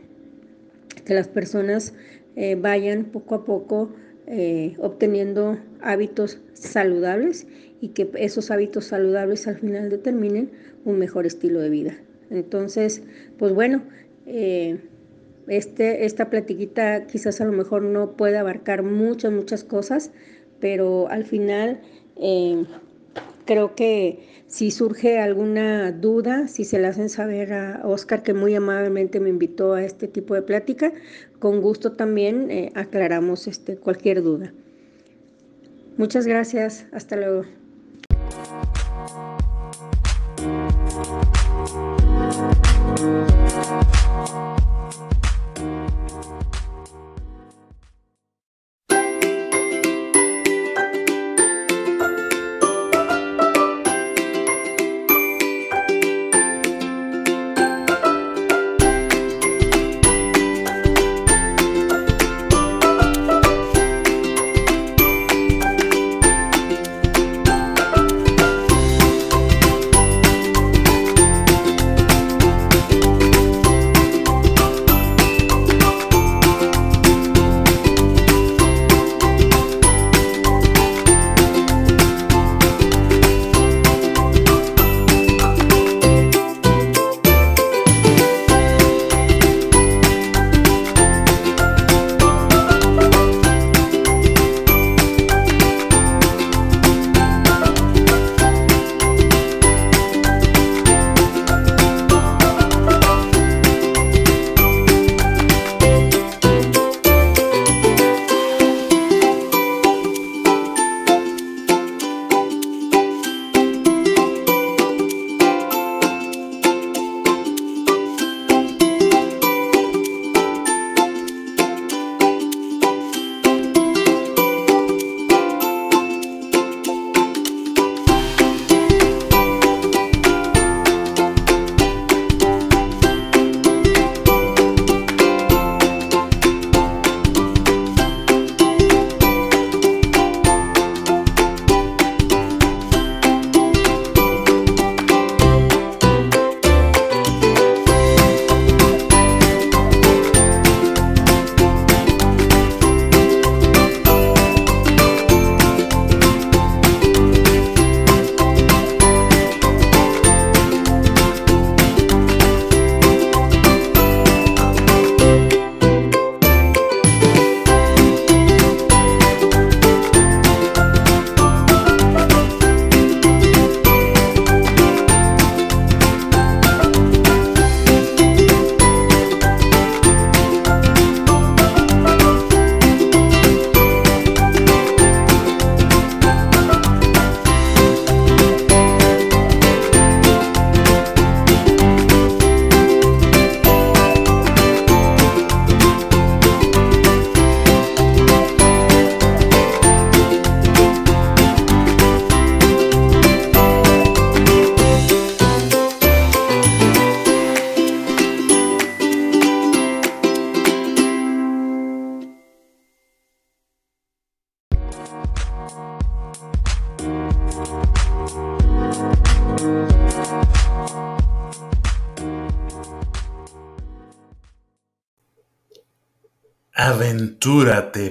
que 1.05 1.13
las 1.13 1.27
personas 1.29 1.93
eh, 2.35 2.55
vayan 2.55 3.05
poco 3.05 3.35
a 3.35 3.45
poco 3.45 3.93
obteniendo 4.79 5.57
hábitos 5.79 6.41
saludables 6.51 7.47
y 7.79 7.89
que 7.89 8.11
esos 8.15 8.51
hábitos 8.51 8.83
saludables 8.83 9.47
al 9.47 9.55
final 9.55 9.89
determinen 9.89 10.51
un 10.83 10.99
mejor 10.99 11.25
estilo 11.25 11.61
de 11.61 11.69
vida. 11.69 11.97
Entonces, 12.29 13.03
pues 13.37 13.53
bueno, 13.53 13.83
eh, 14.25 14.79
este, 15.47 16.05
esta 16.05 16.29
platiquita 16.29 17.07
quizás 17.07 17.39
a 17.41 17.45
lo 17.45 17.53
mejor 17.53 17.83
no 17.83 18.11
puede 18.11 18.37
abarcar 18.37 18.83
muchas, 18.83 19.31
muchas 19.31 19.63
cosas, 19.63 20.11
pero 20.59 21.07
al 21.09 21.25
final 21.25 21.79
eh, 22.17 22.65
creo 23.45 23.75
que 23.75 24.19
si 24.47 24.71
surge 24.71 25.19
alguna 25.19 25.91
duda, 25.91 26.47
si 26.47 26.63
se 26.63 26.79
la 26.79 26.89
hacen 26.89 27.09
saber 27.09 27.53
a 27.53 27.81
Oscar, 27.83 28.23
que 28.23 28.33
muy 28.33 28.55
amablemente 28.55 29.19
me 29.19 29.29
invitó 29.29 29.73
a 29.73 29.83
este 29.83 30.07
tipo 30.07 30.35
de 30.35 30.41
plática, 30.41 30.93
con 31.39 31.61
gusto 31.61 31.93
también 31.93 32.49
eh, 32.51 32.71
aclaramos 32.75 33.47
este, 33.47 33.77
cualquier 33.77 34.23
duda. 34.23 34.53
Muchas 35.97 36.27
gracias, 36.27 36.85
hasta 36.91 37.15
luego. 37.15 37.66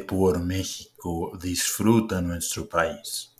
Por 0.06 0.38
México, 0.44 1.36
disfruta 1.42 2.20
nuestro 2.20 2.68
país. 2.68 3.34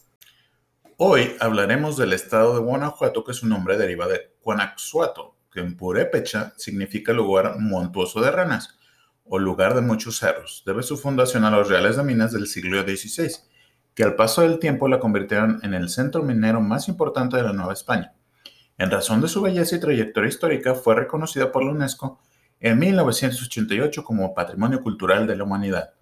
Hoy 0.96 1.36
hablaremos 1.38 1.96
del 1.96 2.14
estado 2.14 2.54
de 2.54 2.62
Guanajuato, 2.62 3.22
que 3.22 3.32
su 3.32 3.46
nombre 3.46 3.78
deriva 3.78 4.08
de 4.08 4.34
Guanaxuato, 4.42 5.36
que 5.52 5.60
en 5.60 5.76
purépecha 5.76 6.52
significa 6.56 7.12
lugar 7.12 7.60
montuoso 7.60 8.20
de 8.20 8.32
ranas 8.32 8.76
o 9.24 9.38
lugar 9.38 9.76
de 9.76 9.82
muchos 9.82 10.18
cerros. 10.18 10.64
Debe 10.66 10.82
su 10.82 10.96
fundación 10.96 11.44
a 11.44 11.50
los 11.52 11.68
reales 11.68 11.96
de 11.96 12.02
minas 12.02 12.32
del 12.32 12.48
siglo 12.48 12.82
XVI, 12.82 13.30
que 13.94 14.02
al 14.02 14.16
paso 14.16 14.42
del 14.42 14.58
tiempo 14.58 14.88
la 14.88 14.98
convirtieron 14.98 15.60
en 15.62 15.74
el 15.74 15.88
centro 15.88 16.24
minero 16.24 16.60
más 16.60 16.88
importante 16.88 17.36
de 17.36 17.44
la 17.44 17.52
Nueva 17.52 17.72
España. 17.72 18.14
En 18.78 18.90
razón 18.90 19.20
de 19.20 19.28
su 19.28 19.42
belleza 19.42 19.76
y 19.76 19.80
trayectoria 19.80 20.28
histórica, 20.28 20.74
fue 20.74 20.96
reconocida 20.96 21.52
por 21.52 21.64
la 21.64 21.70
UNESCO 21.70 22.18
en 22.58 22.80
1988 22.80 24.02
como 24.02 24.34
Patrimonio 24.34 24.82
Cultural 24.82 25.28
de 25.28 25.36
la 25.36 25.44
Humanidad. 25.44 25.95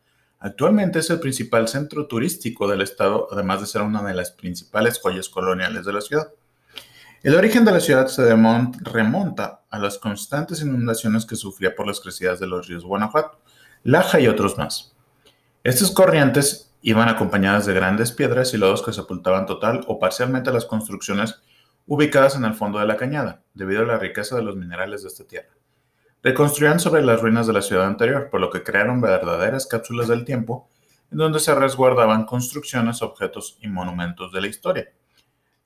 Actualmente 0.45 0.99
es 0.99 1.09
el 1.09 1.21
principal 1.21 1.69
centro 1.69 2.07
turístico 2.07 2.69
del 2.69 2.83
estado, 2.83 3.29
además 3.33 3.63
de 3.63 3.67
ser 3.67 3.81
una 3.81 4.03
de 4.03 4.13
las 4.13 4.31
principales 4.31 5.01
joyas 5.01 5.31
coloniales 5.31 5.87
de 5.87 5.93
la 5.95 6.03
ciudad. 6.03 6.35
El 7.23 7.35
origen 7.35 7.65
de 7.65 7.73
la 7.73 7.81
ciudad 7.81 8.09
se 8.09 8.29
remonta 8.83 9.63
a 9.71 9.79
las 9.79 9.97
constantes 9.97 10.61
inundaciones 10.61 11.25
que 11.25 11.37
sufría 11.37 11.75
por 11.75 11.87
las 11.87 11.99
crecidas 11.99 12.41
de 12.41 12.47
los 12.47 12.69
ríos 12.69 12.85
Guanajuato, 12.85 13.41
Laja 13.85 14.21
y 14.21 14.29
otros 14.29 14.59
más. 14.59 14.95
Estas 15.63 15.91
corrientes 15.91 16.71
iban 16.83 17.09
acompañadas 17.09 17.65
de 17.65 17.73
grandes 17.73 18.13
piedras 18.13 18.53
y 18.53 18.59
lodos 18.59 18.83
que 18.83 18.93
sepultaban 18.93 19.47
total 19.47 19.83
o 19.87 19.99
parcialmente 19.99 20.53
las 20.53 20.67
construcciones 20.67 21.37
ubicadas 21.87 22.37
en 22.37 22.45
el 22.45 22.53
fondo 22.53 22.79
de 22.81 22.87
la 22.87 22.99
cañada, 22.99 23.43
debido 23.55 23.81
a 23.81 23.87
la 23.87 23.99
riqueza 23.99 24.37
de 24.37 24.43
los 24.43 24.57
minerales 24.57 25.05
de 25.05 25.09
esta 25.09 25.25
tierra. 25.25 25.55
Reconstruían 26.25 26.81
sobre 26.81 27.03
las 27.03 27.21
ruinas 27.21 27.47
de 27.47 27.53
la 27.53 27.61
ciudad 27.61 27.87
anterior, 27.87 28.31
por 28.31 28.41
lo 28.41 28.49
que 28.49 28.63
crearon 28.63 29.03
verdaderas 29.03 29.67
cápsulas 29.67 30.09
del 30.09 30.25
tiempo 30.25 30.71
en 31.13 31.19
donde 31.19 31.39
se 31.39 31.55
resguardaban 31.55 32.25
construcciones, 32.25 33.03
objetos 33.03 33.59
y 33.61 33.69
monumentos 33.69 34.33
de 34.33 34.41
la 34.41 34.47
historia. 34.47 34.89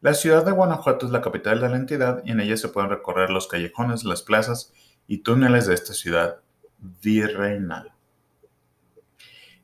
La 0.00 0.14
ciudad 0.14 0.44
de 0.44 0.50
Guanajuato 0.50 1.06
es 1.06 1.12
la 1.12 1.20
capital 1.20 1.60
de 1.60 1.68
la 1.68 1.76
entidad 1.76 2.22
y 2.24 2.32
en 2.32 2.40
ella 2.40 2.56
se 2.56 2.70
pueden 2.70 2.90
recorrer 2.90 3.30
los 3.30 3.46
callejones, 3.46 4.02
las 4.02 4.22
plazas 4.22 4.72
y 5.06 5.18
túneles 5.18 5.68
de 5.68 5.74
esta 5.74 5.92
ciudad 5.92 6.40
virreinal. 6.80 7.92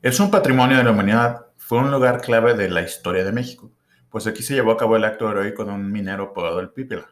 Es 0.01 0.21
un 0.21 0.31
patrimonio 0.31 0.77
de 0.77 0.85
la 0.85 0.91
humanidad, 0.91 1.47
fue 1.57 1.79
un 1.79 1.91
lugar 1.91 2.21
clave 2.21 2.53
de 2.53 2.69
la 2.69 2.83
historia 2.83 3.25
de 3.25 3.33
México, 3.33 3.69
pues 4.09 4.27
aquí 4.27 4.43
se 4.43 4.53
llevó 4.53 4.71
a 4.71 4.77
cabo 4.77 4.95
el 4.95 5.03
acto 5.03 5.29
heroico 5.29 5.65
de 5.65 5.73
un 5.73 5.91
minero 5.91 6.23
apodado 6.23 6.61
el 6.61 6.69
Pípila 6.69 7.09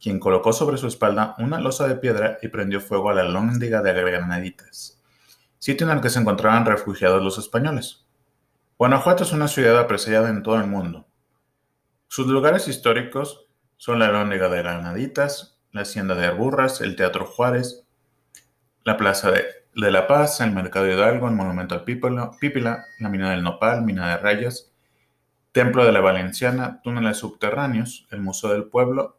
quien 0.00 0.18
colocó 0.18 0.52
sobre 0.52 0.78
su 0.78 0.86
espalda 0.86 1.34
una 1.38 1.60
losa 1.60 1.88
de 1.88 1.96
piedra 1.96 2.38
y 2.42 2.48
prendió 2.48 2.80
fuego 2.80 3.10
a 3.10 3.14
la 3.14 3.24
lóndiga 3.24 3.82
de 3.82 3.92
Granaditas, 3.92 5.02
sitio 5.58 5.86
en 5.86 5.96
el 5.96 6.00
que 6.00 6.10
se 6.10 6.20
encontraban 6.20 6.66
refugiados 6.66 7.22
los 7.22 7.38
españoles. 7.38 8.06
Guanajuato 8.78 9.24
es 9.24 9.32
una 9.32 9.48
ciudad 9.48 9.78
apreciada 9.78 10.28
en 10.28 10.42
todo 10.42 10.56
el 10.56 10.66
mundo. 10.66 11.06
Sus 12.08 12.26
lugares 12.26 12.68
históricos 12.68 13.46
son 13.76 13.98
la 13.98 14.08
lóndiga 14.08 14.48
de 14.48 14.58
Granaditas, 14.58 15.58
la 15.72 15.82
hacienda 15.82 16.14
de 16.14 16.26
Arburras, 16.26 16.80
el 16.80 16.96
Teatro 16.96 17.26
Juárez, 17.26 17.86
la 18.84 18.96
Plaza 18.96 19.30
de, 19.30 19.44
la 19.74 20.06
Paz, 20.06 20.40
el 20.40 20.52
Mercado 20.52 20.86
Hidalgo, 20.86 21.28
el 21.28 21.34
Monumento 21.34 21.74
al 21.74 21.84
Pípila, 21.84 22.84
la 22.98 23.08
Mina 23.08 23.30
del 23.30 23.42
Nopal, 23.42 23.82
Mina 23.82 24.10
de 24.10 24.16
Rayas, 24.18 24.72
Templo 25.52 25.84
de 25.84 25.92
la 25.92 26.00
Valenciana, 26.00 26.80
túneles 26.82 27.16
subterráneos, 27.16 28.06
el 28.10 28.20
Museo 28.20 28.52
del 28.52 28.64
Pueblo 28.64 29.15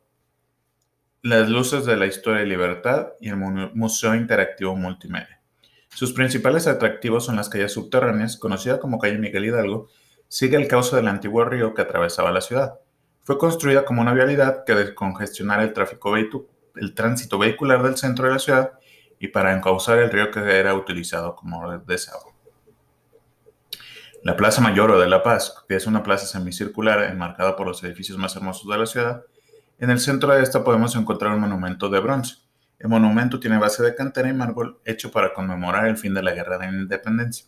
las 1.22 1.50
luces 1.50 1.86
de 1.86 1.98
la 1.98 2.06
historia 2.06 2.44
y 2.44 2.48
libertad 2.48 3.10
y 3.20 3.30
el 3.30 3.38
Museo 3.38 4.16
Interactivo 4.16 4.76
Multimedia. 4.76 5.42
Sus 5.90 6.14
principales 6.14 6.68
atractivos 6.68 7.26
son 7.26 7.38
las 7.38 7.50
calles 7.50 7.74
subterráneas, 7.74 8.38
conocida 8.38 8.80
como 8.80 9.00
calle 9.00 9.18
Miguel 9.18 9.46
Hidalgo, 9.46 9.90
sigue 10.28 10.58
el 10.58 10.68
cauce 10.68 10.96
del 10.96 11.08
antiguo 11.08 11.44
río 11.46 11.74
que 11.74 11.82
atravesaba 11.82 12.32
la 12.32 12.42
ciudad. 12.42 12.80
Fue 13.24 13.38
construida 13.38 13.84
como 13.84 14.02
una 14.02 14.14
vialidad 14.14 14.64
que 14.64 14.76
descongestionara 14.76 15.64
el 15.64 15.74
tráfico 15.74 16.16
el 16.16 16.94
tránsito 16.94 17.40
vehicular 17.40 17.82
del 17.82 17.98
centro 17.98 18.28
de 18.28 18.34
la 18.34 18.40
ciudad 18.40 18.74
y 19.20 19.30
para 19.30 19.56
encauzar 19.56 19.98
el 19.98 20.12
río 20.12 20.30
que 20.30 20.40
era 20.40 20.76
utilizado 20.76 21.36
como 21.36 21.80
desahogo. 21.80 22.36
La 24.24 24.36
Plaza 24.36 24.62
Mayor 24.62 24.92
o 24.92 25.00
de 25.00 25.08
La 25.08 25.24
Paz, 25.24 25.64
que 25.68 25.76
es 25.76 25.88
una 25.88 26.04
plaza 26.04 26.26
semicircular 26.26 27.04
enmarcada 27.04 27.56
por 27.56 27.66
los 27.66 27.84
edificios 27.84 28.18
más 28.18 28.36
hermosos 28.36 28.70
de 28.70 28.78
la 28.78 28.86
ciudad, 28.86 29.24
en 29.80 29.92
el 29.92 30.00
centro 30.00 30.34
de 30.34 30.42
esta 30.42 30.64
podemos 30.64 30.96
encontrar 30.96 31.34
un 31.34 31.42
monumento 31.42 31.90
de 31.90 32.00
bronce. 32.00 32.38
El 32.80 32.90
monumento 32.90 33.40
tiene 33.40 33.60
base 33.60 33.84
de 33.84 33.94
cantera 33.94 34.30
y 34.30 34.34
mármol 34.34 34.80
hecho 34.86 35.12
para 35.12 35.34
conmemorar 35.34 35.88
el 35.88 35.98
fin 35.98 36.14
de 36.14 36.24
la 36.24 36.34
Guerra 36.34 36.58
de 36.58 36.68
Independencia. 36.68 37.46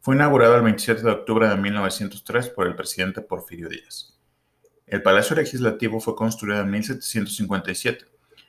Fue 0.00 0.14
inaugurado 0.14 0.56
el 0.56 0.62
27 0.62 1.02
de 1.02 1.10
octubre 1.10 1.48
de 1.48 1.56
1903 1.56 2.48
por 2.50 2.66
el 2.66 2.74
presidente 2.74 3.20
Porfirio 3.20 3.68
Díaz. 3.68 4.18
El 4.86 5.02
Palacio 5.02 5.36
Legislativo 5.36 6.00
fue 6.00 6.16
construido 6.16 6.60
en 6.60 6.70
1757. 6.70 8.04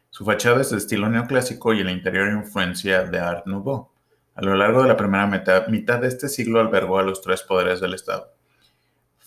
Su 0.10 0.26
fachada 0.26 0.62
es 0.62 0.72
de 0.72 0.78
estilo 0.78 1.10
neoclásico 1.10 1.74
y 1.74 1.82
el 1.82 1.90
interior 1.90 2.32
influencia 2.32 3.04
de 3.04 3.20
Art 3.20 3.46
Nouveau. 3.46 3.92
A 4.36 4.42
lo 4.42 4.56
largo 4.56 4.82
de 4.82 4.88
la 4.88 4.98
primera 4.98 5.28
mitad 5.28 6.00
de 6.00 6.08
este 6.08 6.28
siglo 6.28 6.60
albergó 6.60 7.00
a 7.00 7.04
los 7.04 7.22
tres 7.22 7.44
poderes 7.44 7.82
del 7.82 7.94
Estado. 7.94 8.34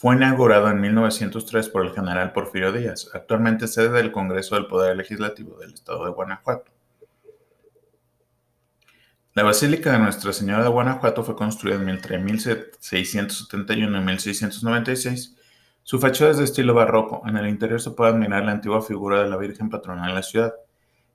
Fue 0.06 0.14
inaugurado 0.14 0.70
en 0.70 0.80
1903 0.80 1.68
por 1.68 1.84
el 1.84 1.92
general 1.92 2.32
Porfirio 2.32 2.70
Díaz, 2.70 3.10
actualmente 3.12 3.66
sede 3.66 3.88
del 3.88 4.12
Congreso 4.12 4.54
del 4.54 4.68
Poder 4.68 4.96
Legislativo 4.96 5.58
del 5.58 5.74
Estado 5.74 6.04
de 6.04 6.12
Guanajuato. 6.12 6.70
La 9.34 9.42
Basílica 9.42 9.90
de 9.90 9.98
Nuestra 9.98 10.32
Señora 10.32 10.62
de 10.62 10.68
Guanajuato 10.68 11.24
fue 11.24 11.34
construida 11.34 11.90
entre 11.90 12.18
1671 12.18 13.98
y 13.98 14.04
1696. 14.04 15.36
Su 15.82 15.98
fachada 15.98 16.30
es 16.30 16.36
de 16.36 16.44
estilo 16.44 16.72
barroco. 16.72 17.22
En 17.26 17.36
el 17.36 17.48
interior 17.48 17.80
se 17.80 17.90
puede 17.90 18.12
admirar 18.12 18.44
la 18.44 18.52
antigua 18.52 18.82
figura 18.82 19.24
de 19.24 19.28
la 19.28 19.36
Virgen 19.36 19.70
patrona 19.70 20.06
de 20.06 20.14
la 20.14 20.22
ciudad. 20.22 20.54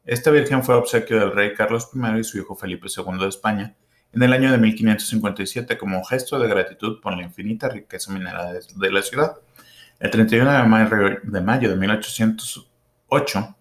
Esta 0.04 0.32
Virgen 0.32 0.64
fue 0.64 0.76
obsequio 0.76 1.18
del 1.18 1.32
rey 1.32 1.54
Carlos 1.54 1.92
I 1.96 2.20
y 2.20 2.24
su 2.26 2.40
hijo 2.40 2.58
Felipe 2.58 2.88
II 2.94 3.20
de 3.20 3.30
España, 3.30 3.74
en 4.14 4.24
el 4.24 4.34
año 4.34 4.52
de 4.52 4.58
1557 4.58 5.78
como 5.78 6.04
gesto 6.04 6.38
de 6.40 6.48
gratitud 6.48 7.00
por 7.02 7.16
la 7.16 7.24
infinita 7.24 7.70
riqueza 7.70 8.12
mineral 8.12 8.60
de 8.76 8.92
la 8.92 9.02
ciudad. 9.02 9.38
El 10.00 10.10
31 10.12 10.52
de 11.24 11.42
mayo 11.42 11.70
de, 11.70 11.76
1808 11.76 13.56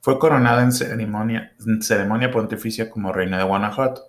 fue 0.00 0.18
coronada 0.18 0.62
en 0.62 0.72
ceremonia, 0.72 1.54
en 1.66 1.82
ceremonia 1.82 2.30
pontificia 2.30 2.90
como 2.90 3.12
reina 3.12 3.38
de 3.38 3.44
Guanajuato. 3.44 4.02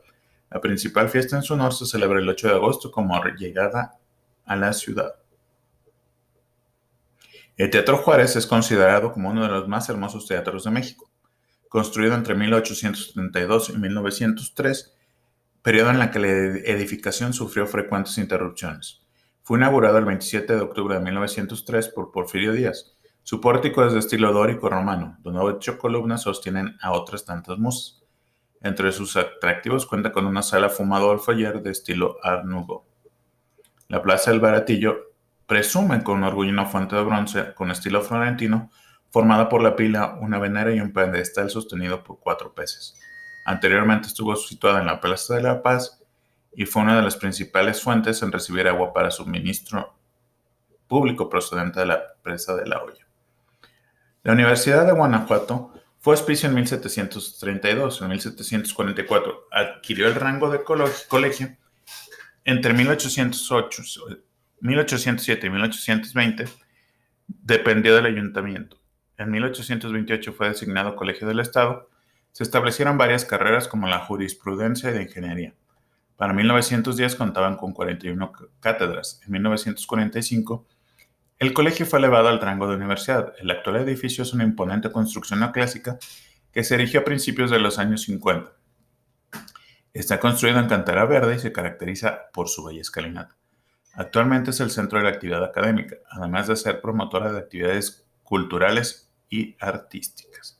La 0.50 0.60
principal 0.60 1.10
fiesta 1.10 1.38
en 1.38 1.44
su 1.44 1.54
honor 1.54 1.74
se 1.74 1.86
celebra 1.86 2.20
el 2.20 2.28
8 2.28 2.48
de 2.48 2.54
agosto 2.56 2.92
como 2.92 3.22
llegada 3.38 3.98
a 4.46 4.56
la 4.56 4.74
ciudad. 4.74 5.16
El 7.58 7.70
Teatro 7.70 7.98
Juárez 7.98 8.36
es 8.36 8.46
considerado 8.46 9.14
como 9.14 9.30
uno 9.30 9.44
de 9.44 9.50
los 9.50 9.68
más 9.68 9.88
hermosos 9.88 10.28
teatros 10.28 10.66
de 10.66 10.72
México. 10.72 11.10
Construido 11.70 12.14
entre 12.14 12.36
1872 12.36 13.70
y 13.70 13.78
1903, 13.78 14.95
periodo 15.66 15.90
en 15.90 16.00
el 16.00 16.12
que 16.12 16.20
la 16.20 16.28
edificación 16.28 17.34
sufrió 17.34 17.66
frecuentes 17.66 18.20
interrupciones. 18.20 19.02
Fue 19.42 19.58
inaugurado 19.58 19.98
el 19.98 20.06
27 20.06 20.56
de 20.56 20.62
octubre 20.62 20.94
de 20.94 21.02
1903 21.02 21.88
por 21.88 22.12
Porfirio 22.12 22.54
Díaz. 22.54 22.96
Su 23.24 23.42
pórtico 23.42 23.84
es 23.84 23.94
de 23.94 23.98
estilo 23.98 24.32
dórico 24.32 24.70
romano, 24.70 25.18
donde 25.22 25.40
ocho 25.40 25.80
columnas 25.80 26.22
sostienen 26.22 26.78
a 26.84 26.92
otras 26.92 27.26
tantas 27.26 27.58
musas. 27.58 28.04
Entre 28.62 28.92
sus 28.92 29.18
atractivos 29.18 29.88
cuenta 29.88 30.12
con 30.12 30.28
una 30.28 30.44
sala 30.44 30.70
fumado 30.70 31.18
foyer 31.18 31.60
de 31.64 31.72
estilo 31.72 32.18
Art. 32.22 32.46
La 33.88 34.04
Plaza 34.04 34.30
del 34.30 34.42
Baratillo 34.42 35.16
presume 35.48 36.04
con 36.04 36.24
orgullo 36.24 36.52
una 36.52 36.68
fuente 36.68 36.96
de 36.96 37.04
bronce 37.04 37.56
con 37.56 37.72
estilo 37.72 38.04
florentino 38.04 38.70
formada 39.10 39.50
por 39.50 39.64
la 39.64 39.76
pila, 39.76 40.20
una 40.22 40.38
venera 40.38 40.72
y 40.72 40.80
un 40.80 40.94
pedestal 40.94 41.50
sostenido 41.50 42.04
por 42.04 42.20
cuatro 42.20 42.54
peces. 42.54 42.94
Anteriormente 43.46 44.08
estuvo 44.08 44.36
situada 44.36 44.82
en 44.82 44.88
la 44.88 45.00
Plaza 45.00 45.36
de 45.36 45.44
la 45.44 45.62
Paz 45.62 46.02
y 46.52 46.66
fue 46.66 46.82
una 46.82 46.96
de 46.96 47.04
las 47.04 47.16
principales 47.16 47.82
fuentes 47.82 48.22
en 48.24 48.32
recibir 48.32 48.68
agua 48.68 48.92
para 48.92 49.12
suministro 49.12 49.96
público 50.88 51.30
procedente 51.30 51.80
de 51.80 51.86
la 51.86 52.02
presa 52.24 52.56
de 52.56 52.66
la 52.66 52.82
olla. 52.82 53.06
La 54.24 54.34
Universidad 54.34 54.86
de 54.88 54.94
Guanajuato 54.94 55.72
fue 56.00 56.16
auspicio 56.16 56.50
en 56.50 56.56
1732. 56.56 58.02
En 58.02 58.10
1744 58.10 59.48
adquirió 59.52 60.08
el 60.08 60.16
rango 60.16 60.50
de 60.50 60.64
colegio. 60.64 61.56
Entre 62.44 62.74
1808, 62.74 63.84
1807 64.62 65.48
y 65.48 65.50
1820 65.50 66.46
dependió 67.28 67.96
del 67.96 68.06
ayuntamiento. 68.08 68.78
En 69.18 69.32
1828 69.32 70.34
fue 70.34 70.50
designado 70.50 70.96
Colegio 70.96 71.28
del 71.28 71.40
Estado 71.40 71.90
se 72.36 72.44
establecieron 72.44 72.98
varias 72.98 73.24
carreras 73.24 73.70
como 73.70 73.88
la 73.88 74.00
jurisprudencia 74.00 74.90
y 74.90 74.94
de 74.94 75.04
ingeniería. 75.04 75.54
Para 76.18 76.34
1910 76.34 77.16
contaban 77.16 77.56
con 77.56 77.72
41 77.72 78.34
cátedras. 78.60 79.22
En 79.26 79.32
1945, 79.32 80.68
el 81.40 81.54
colegio 81.54 81.86
fue 81.86 82.00
elevado 82.00 82.28
al 82.28 82.42
rango 82.42 82.68
de 82.68 82.76
universidad. 82.76 83.32
El 83.40 83.52
actual 83.52 83.78
edificio 83.78 84.22
es 84.24 84.34
una 84.34 84.44
imponente 84.44 84.92
construcción 84.92 85.40
neoclásica 85.40 85.98
que 86.52 86.66
se 86.66 86.76
erigió 86.76 87.00
a 87.00 87.04
principios 87.06 87.52
de 87.52 87.60
los 87.60 87.80
años 87.80 88.02
50. 88.02 88.52
Está 89.94 90.20
construido 90.20 90.60
en 90.60 90.68
cantera 90.68 91.06
verde 91.06 91.36
y 91.36 91.40
se 91.40 91.54
caracteriza 91.54 92.24
por 92.34 92.50
su 92.50 92.66
bella 92.66 92.82
escalinata. 92.82 93.38
Actualmente 93.94 94.50
es 94.50 94.60
el 94.60 94.72
centro 94.72 94.98
de 94.98 95.06
la 95.06 95.12
actividad 95.12 95.42
académica, 95.42 95.96
además 96.12 96.50
de 96.50 96.58
ser 96.58 96.82
promotora 96.82 97.32
de 97.32 97.40
actividades 97.40 98.06
culturales 98.24 99.10
y 99.30 99.56
artísticas. 99.62 100.55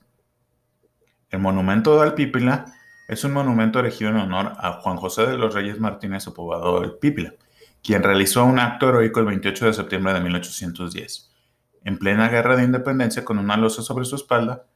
El 1.28 1.40
monumento 1.40 1.96
de 1.96 2.04
Alpípila 2.04 2.66
es 3.08 3.24
un 3.24 3.32
monumento 3.32 3.80
erigido 3.80 4.10
en 4.10 4.16
honor 4.16 4.52
a 4.58 4.74
Juan 4.74 4.96
José 4.96 5.26
de 5.26 5.36
los 5.36 5.54
Reyes 5.54 5.80
Martínez, 5.80 6.24
poblado 6.26 6.80
del 6.80 6.92
Pípila, 6.98 7.34
quien 7.82 8.04
realizó 8.04 8.44
un 8.44 8.60
acto 8.60 8.88
heroico 8.88 9.18
el 9.18 9.26
28 9.26 9.66
de 9.66 9.72
septiembre 9.72 10.12
de 10.12 10.20
1810, 10.20 11.32
en 11.84 11.98
plena 11.98 12.28
guerra 12.28 12.56
de 12.56 12.62
independencia 12.62 13.24
con 13.24 13.38
una 13.38 13.56
losa 13.56 13.82
sobre 13.82 14.04
su 14.04 14.14
espalda. 14.14 14.66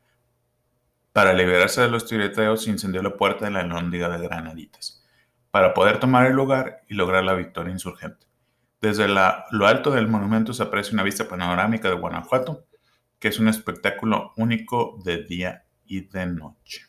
Para 1.12 1.32
liberarse 1.32 1.82
de 1.82 1.90
los 1.90 2.06
tiroteos, 2.06 2.66
incendió 2.66 3.00
la 3.00 3.16
puerta 3.16 3.44
de 3.44 3.52
la 3.52 3.62
Lóndiga 3.62 4.08
de 4.08 4.26
Granaditas, 4.26 5.04
para 5.52 5.72
poder 5.72 6.00
tomar 6.00 6.26
el 6.26 6.34
lugar 6.34 6.82
y 6.88 6.94
lograr 6.94 7.22
la 7.22 7.34
victoria 7.34 7.72
insurgente. 7.72 8.26
Desde 8.80 9.06
lo 9.06 9.66
alto 9.66 9.92
del 9.92 10.08
monumento 10.08 10.52
se 10.52 10.64
aprecia 10.64 10.94
una 10.94 11.04
vista 11.04 11.28
panorámica 11.28 11.88
de 11.88 11.94
Guanajuato, 11.94 12.64
que 13.20 13.28
es 13.28 13.38
un 13.38 13.46
espectáculo 13.46 14.32
único 14.36 14.98
de 15.04 15.22
día 15.24 15.64
y 15.90 16.02
de 16.02 16.24
noche. 16.24 16.86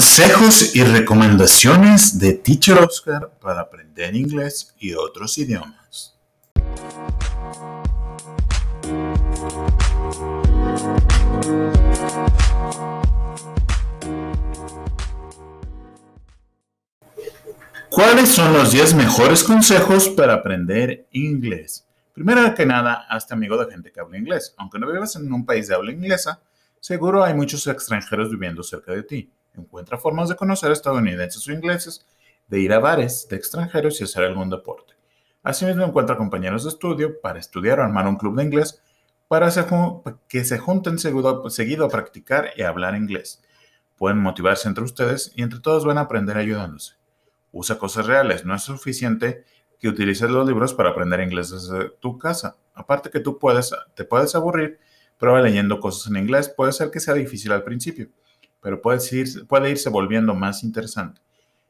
Consejos 0.00 0.74
y 0.74 0.82
recomendaciones 0.82 2.18
de 2.18 2.32
Teacher 2.32 2.78
Oscar 2.78 3.32
para 3.38 3.60
aprender 3.60 4.16
inglés 4.16 4.74
y 4.78 4.94
otros 4.94 5.36
idiomas. 5.36 6.18
¿Cuáles 17.90 18.30
son 18.30 18.54
los 18.54 18.72
10 18.72 18.94
mejores 18.94 19.44
consejos 19.44 20.08
para 20.08 20.32
aprender 20.32 21.08
inglés? 21.12 21.86
Primero 22.14 22.54
que 22.54 22.64
nada, 22.64 23.04
hazte 23.10 23.34
amigo 23.34 23.62
de 23.62 23.70
gente 23.70 23.92
que 23.92 24.00
habla 24.00 24.16
inglés. 24.16 24.54
Aunque 24.56 24.78
no 24.78 24.90
vivas 24.90 25.14
en 25.16 25.30
un 25.30 25.44
país 25.44 25.68
de 25.68 25.74
habla 25.74 25.92
inglesa, 25.92 26.40
seguro 26.80 27.22
hay 27.22 27.34
muchos 27.34 27.66
extranjeros 27.66 28.30
viviendo 28.30 28.62
cerca 28.62 28.92
de 28.92 29.02
ti. 29.02 29.30
Encuentra 29.54 29.98
formas 29.98 30.28
de 30.28 30.36
conocer 30.36 30.70
estadounidenses 30.72 31.46
o 31.46 31.52
ingleses, 31.52 32.06
de 32.46 32.60
ir 32.60 32.72
a 32.72 32.78
bares 32.78 33.26
de 33.28 33.36
extranjeros 33.36 34.00
y 34.00 34.04
hacer 34.04 34.24
algún 34.24 34.50
deporte. 34.50 34.94
Asimismo, 35.42 35.84
encuentra 35.84 36.16
compañeros 36.16 36.64
de 36.64 36.70
estudio 36.70 37.20
para 37.20 37.38
estudiar 37.38 37.80
o 37.80 37.82
armar 37.82 38.06
un 38.06 38.16
club 38.16 38.36
de 38.36 38.44
inglés 38.44 38.82
para 39.28 39.48
que 40.28 40.44
se 40.44 40.58
junten 40.58 40.98
seguido 40.98 41.84
a 41.84 41.88
practicar 41.88 42.50
y 42.56 42.62
a 42.62 42.68
hablar 42.68 42.96
inglés. 42.96 43.42
Pueden 43.96 44.18
motivarse 44.18 44.68
entre 44.68 44.84
ustedes 44.84 45.32
y 45.36 45.42
entre 45.42 45.60
todos 45.60 45.84
van 45.84 45.98
a 45.98 46.02
aprender 46.02 46.36
ayudándose. 46.36 46.94
Usa 47.52 47.78
cosas 47.78 48.06
reales, 48.06 48.44
no 48.44 48.54
es 48.54 48.62
suficiente 48.62 49.44
que 49.78 49.88
utilices 49.88 50.30
los 50.30 50.46
libros 50.46 50.74
para 50.74 50.90
aprender 50.90 51.20
inglés 51.20 51.50
desde 51.50 51.90
tu 52.00 52.18
casa. 52.18 52.56
Aparte 52.74 53.10
que 53.10 53.20
tú 53.20 53.38
puedes, 53.38 53.72
te 53.94 54.04
puedes 54.04 54.34
aburrir, 54.34 54.78
prueba 55.18 55.40
leyendo 55.40 55.80
cosas 55.80 56.10
en 56.10 56.16
inglés, 56.16 56.48
puede 56.48 56.72
ser 56.72 56.90
que 56.90 57.00
sea 57.00 57.14
difícil 57.14 57.52
al 57.52 57.62
principio 57.62 58.08
pero 58.60 58.80
puede, 58.82 59.00
puede 59.48 59.70
irse 59.70 59.90
volviendo 59.90 60.34
más 60.34 60.62
interesante. 60.62 61.20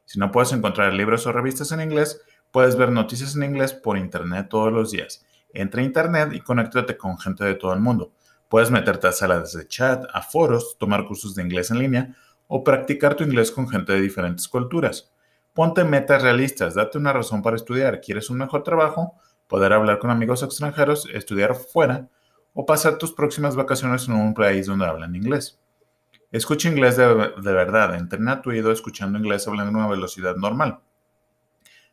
Si 0.04 0.18
no 0.18 0.30
puedes 0.30 0.52
encontrar 0.52 0.92
libros 0.92 1.26
o 1.26 1.32
revistas 1.32 1.70
en 1.72 1.80
inglés, 1.80 2.20
puedes 2.50 2.76
ver 2.76 2.90
noticias 2.90 3.36
en 3.36 3.44
inglés 3.44 3.72
por 3.72 3.96
internet 3.96 4.48
todos 4.50 4.72
los 4.72 4.90
días. 4.90 5.24
Entra 5.52 5.82
a 5.82 5.84
internet 5.84 6.30
y 6.32 6.40
conéctate 6.40 6.96
con 6.96 7.18
gente 7.18 7.44
de 7.44 7.54
todo 7.54 7.72
el 7.72 7.80
mundo. 7.80 8.12
Puedes 8.48 8.72
meterte 8.72 9.06
a 9.06 9.12
salas 9.12 9.52
de 9.52 9.68
chat, 9.68 10.04
a 10.12 10.22
foros, 10.22 10.76
tomar 10.78 11.06
cursos 11.06 11.36
de 11.36 11.42
inglés 11.42 11.70
en 11.70 11.78
línea 11.78 12.16
o 12.48 12.64
practicar 12.64 13.14
tu 13.14 13.22
inglés 13.22 13.52
con 13.52 13.68
gente 13.68 13.92
de 13.92 14.00
diferentes 14.00 14.48
culturas. 14.48 15.12
Ponte 15.54 15.84
metas 15.84 16.22
realistas, 16.22 16.74
date 16.74 16.98
una 16.98 17.12
razón 17.12 17.42
para 17.42 17.54
estudiar. 17.54 18.00
¿Quieres 18.00 18.30
un 18.30 18.38
mejor 18.38 18.64
trabajo? 18.64 19.14
Poder 19.46 19.72
hablar 19.72 20.00
con 20.00 20.10
amigos 20.10 20.42
extranjeros, 20.42 21.08
estudiar 21.12 21.54
fuera 21.54 22.08
o 22.52 22.66
pasar 22.66 22.98
tus 22.98 23.12
próximas 23.12 23.54
vacaciones 23.54 24.08
en 24.08 24.14
un 24.14 24.34
país 24.34 24.66
donde 24.66 24.86
hablan 24.86 25.14
inglés. 25.14 25.59
Escucha 26.32 26.68
inglés 26.68 26.96
de, 26.96 27.06
verdad, 27.06 27.96
entrena 27.96 28.40
tu 28.40 28.50
oído 28.50 28.70
escuchando 28.70 29.18
inglés 29.18 29.48
hablando 29.48 29.76
a 29.76 29.82
una 29.82 29.90
velocidad 29.90 30.36
normal. 30.36 30.78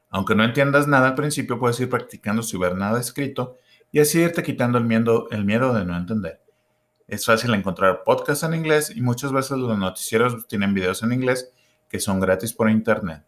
Aunque 0.09 0.35
no 0.35 0.43
entiendas 0.43 0.87
nada 0.87 1.07
al 1.07 1.15
principio, 1.15 1.57
puedes 1.57 1.79
ir 1.79 1.89
practicando 1.89 2.43
sin 2.43 2.59
ver 2.59 2.75
nada 2.75 2.99
escrito 2.99 3.57
y 3.91 3.99
así 3.99 4.19
irte 4.19 4.43
quitando 4.43 4.77
el 4.77 4.83
miedo, 4.83 5.27
el 5.31 5.43
miedo 5.43 5.73
de 5.73 5.85
no 5.85 5.97
entender. 5.97 6.39
Es 7.07 7.25
fácil 7.25 7.51
encontrar 7.55 8.03
podcasts 8.03 8.43
en 8.43 8.53
inglés 8.53 8.93
y 8.95 9.01
muchas 9.01 9.31
veces 9.31 9.57
los 9.57 9.75
noticieros 9.77 10.47
tienen 10.47 10.73
videos 10.75 11.01
en 11.01 11.13
inglés 11.13 11.51
que 11.89 11.99
son 11.99 12.19
gratis 12.19 12.53
por 12.53 12.69
internet. 12.69 13.23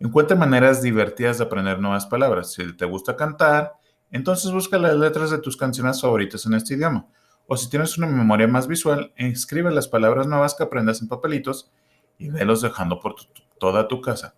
Encuentra 0.00 0.36
maneras 0.36 0.82
divertidas 0.82 1.38
de 1.38 1.44
aprender 1.44 1.78
nuevas 1.78 2.04
palabras. 2.06 2.52
Si 2.52 2.76
te 2.76 2.84
gusta 2.84 3.16
cantar, 3.16 3.72
entonces 4.10 4.52
busca 4.52 4.76
las 4.76 4.96
letras 4.96 5.30
de 5.30 5.38
tus 5.38 5.56
canciones 5.56 6.02
favoritas 6.02 6.44
en 6.44 6.54
este 6.54 6.74
idioma 6.74 7.06
o 7.46 7.56
si 7.56 7.68
tienes 7.68 7.98
una 7.98 8.06
memoria 8.06 8.46
más 8.46 8.66
visual, 8.66 9.12
escribe 9.16 9.70
las 9.70 9.88
palabras 9.88 10.26
nuevas 10.26 10.54
que 10.54 10.62
aprendas 10.62 11.02
en 11.02 11.08
papelitos 11.08 11.72
y 12.18 12.30
velos 12.30 12.62
dejando 12.62 13.00
por 13.00 13.16
toda 13.58 13.88
tu 13.88 14.00
casa. 14.00 14.34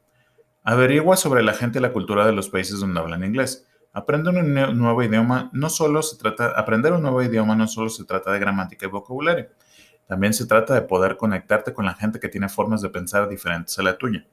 Averigua 0.63 1.17
sobre 1.17 1.43
la 1.43 1.53
gente 1.53 1.79
y 1.79 1.83
la 1.83 1.93
cultura 1.93 2.27
de 2.27 2.33
los 2.33 2.49
países 2.49 2.81
donde 2.81 3.01
hablan 3.01 3.25
inglés. 3.25 3.67
Aprende 3.93 4.31
un 4.31 4.55
nuevo 4.55 5.03
idioma, 5.03 5.51
no 5.53 5.71
solo 5.71 6.03
se 6.03 6.17
trata, 6.17 6.49
aprender 6.57 6.93
un 6.93 7.03
nuevo 7.03 7.23
idioma 7.23 7.55
no 7.55 7.69
solo 7.69 7.91
se 7.91 8.05
trata 8.05 8.33
de 8.33 8.41
gramática 8.41 8.87
y 8.87 8.89
vocabulario, 8.89 9.51
también 10.07 10.35
se 10.35 10.47
trata 10.47 10.75
de 10.75 10.83
poder 10.83 11.17
conectarte 11.17 11.73
con 11.73 11.85
la 11.85 11.95
gente 11.95 12.19
que 12.19 12.29
tiene 12.29 12.49
formas 12.49 12.83
de 12.83 12.91
pensar 12.91 13.29
diferentes 13.29 13.79
a 13.79 13.83
la 13.83 13.97
tuya. 13.97 14.27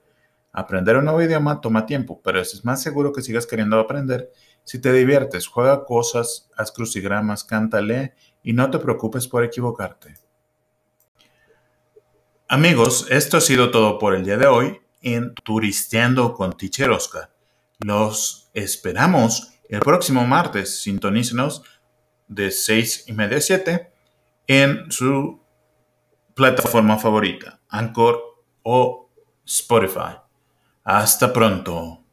Aprender 0.51 0.97
un 0.97 1.05
nuevo 1.05 1.21
idioma 1.21 1.61
toma 1.61 1.85
tiempo, 1.85 2.19
pero 2.23 2.41
es 2.41 2.65
más 2.65 2.81
seguro 2.81 3.13
que 3.13 3.21
sigas 3.21 3.45
queriendo 3.45 3.79
aprender 3.79 4.31
si 4.63 4.79
te 4.79 4.93
diviertes, 4.93 5.47
juega 5.47 5.85
cosas, 5.85 6.49
haz 6.55 6.71
crucigramas, 6.71 7.43
canta, 7.43 7.81
lee 7.81 8.11
y 8.43 8.53
no 8.53 8.69
te 8.69 8.79
preocupes 8.79 9.27
por 9.27 9.43
equivocarte. 9.43 10.15
Amigos, 12.47 13.07
esto 13.09 13.37
ha 13.37 13.41
sido 13.41 13.71
todo 13.71 13.97
por 13.97 14.13
el 14.13 14.25
día 14.25 14.37
de 14.37 14.47
hoy 14.47 14.81
en 15.01 15.33
Turisteando 15.35 16.33
con 16.33 16.57
Teacher 16.57 16.89
Oscar. 16.89 17.33
Los 17.79 18.49
esperamos 18.53 19.53
el 19.69 19.79
próximo 19.79 20.27
martes. 20.27 20.81
Sintonícenos 20.81 21.63
de 22.27 22.51
6 22.51 23.05
y 23.07 23.13
media 23.13 23.37
a 23.37 23.41
7 23.41 23.91
en 24.47 24.91
su 24.91 25.41
plataforma 26.33 26.97
favorita, 26.97 27.59
Anchor 27.69 28.21
o 28.63 29.09
Spotify. 29.45 30.17
Hasta 30.83 31.31
pronto. 31.31 32.03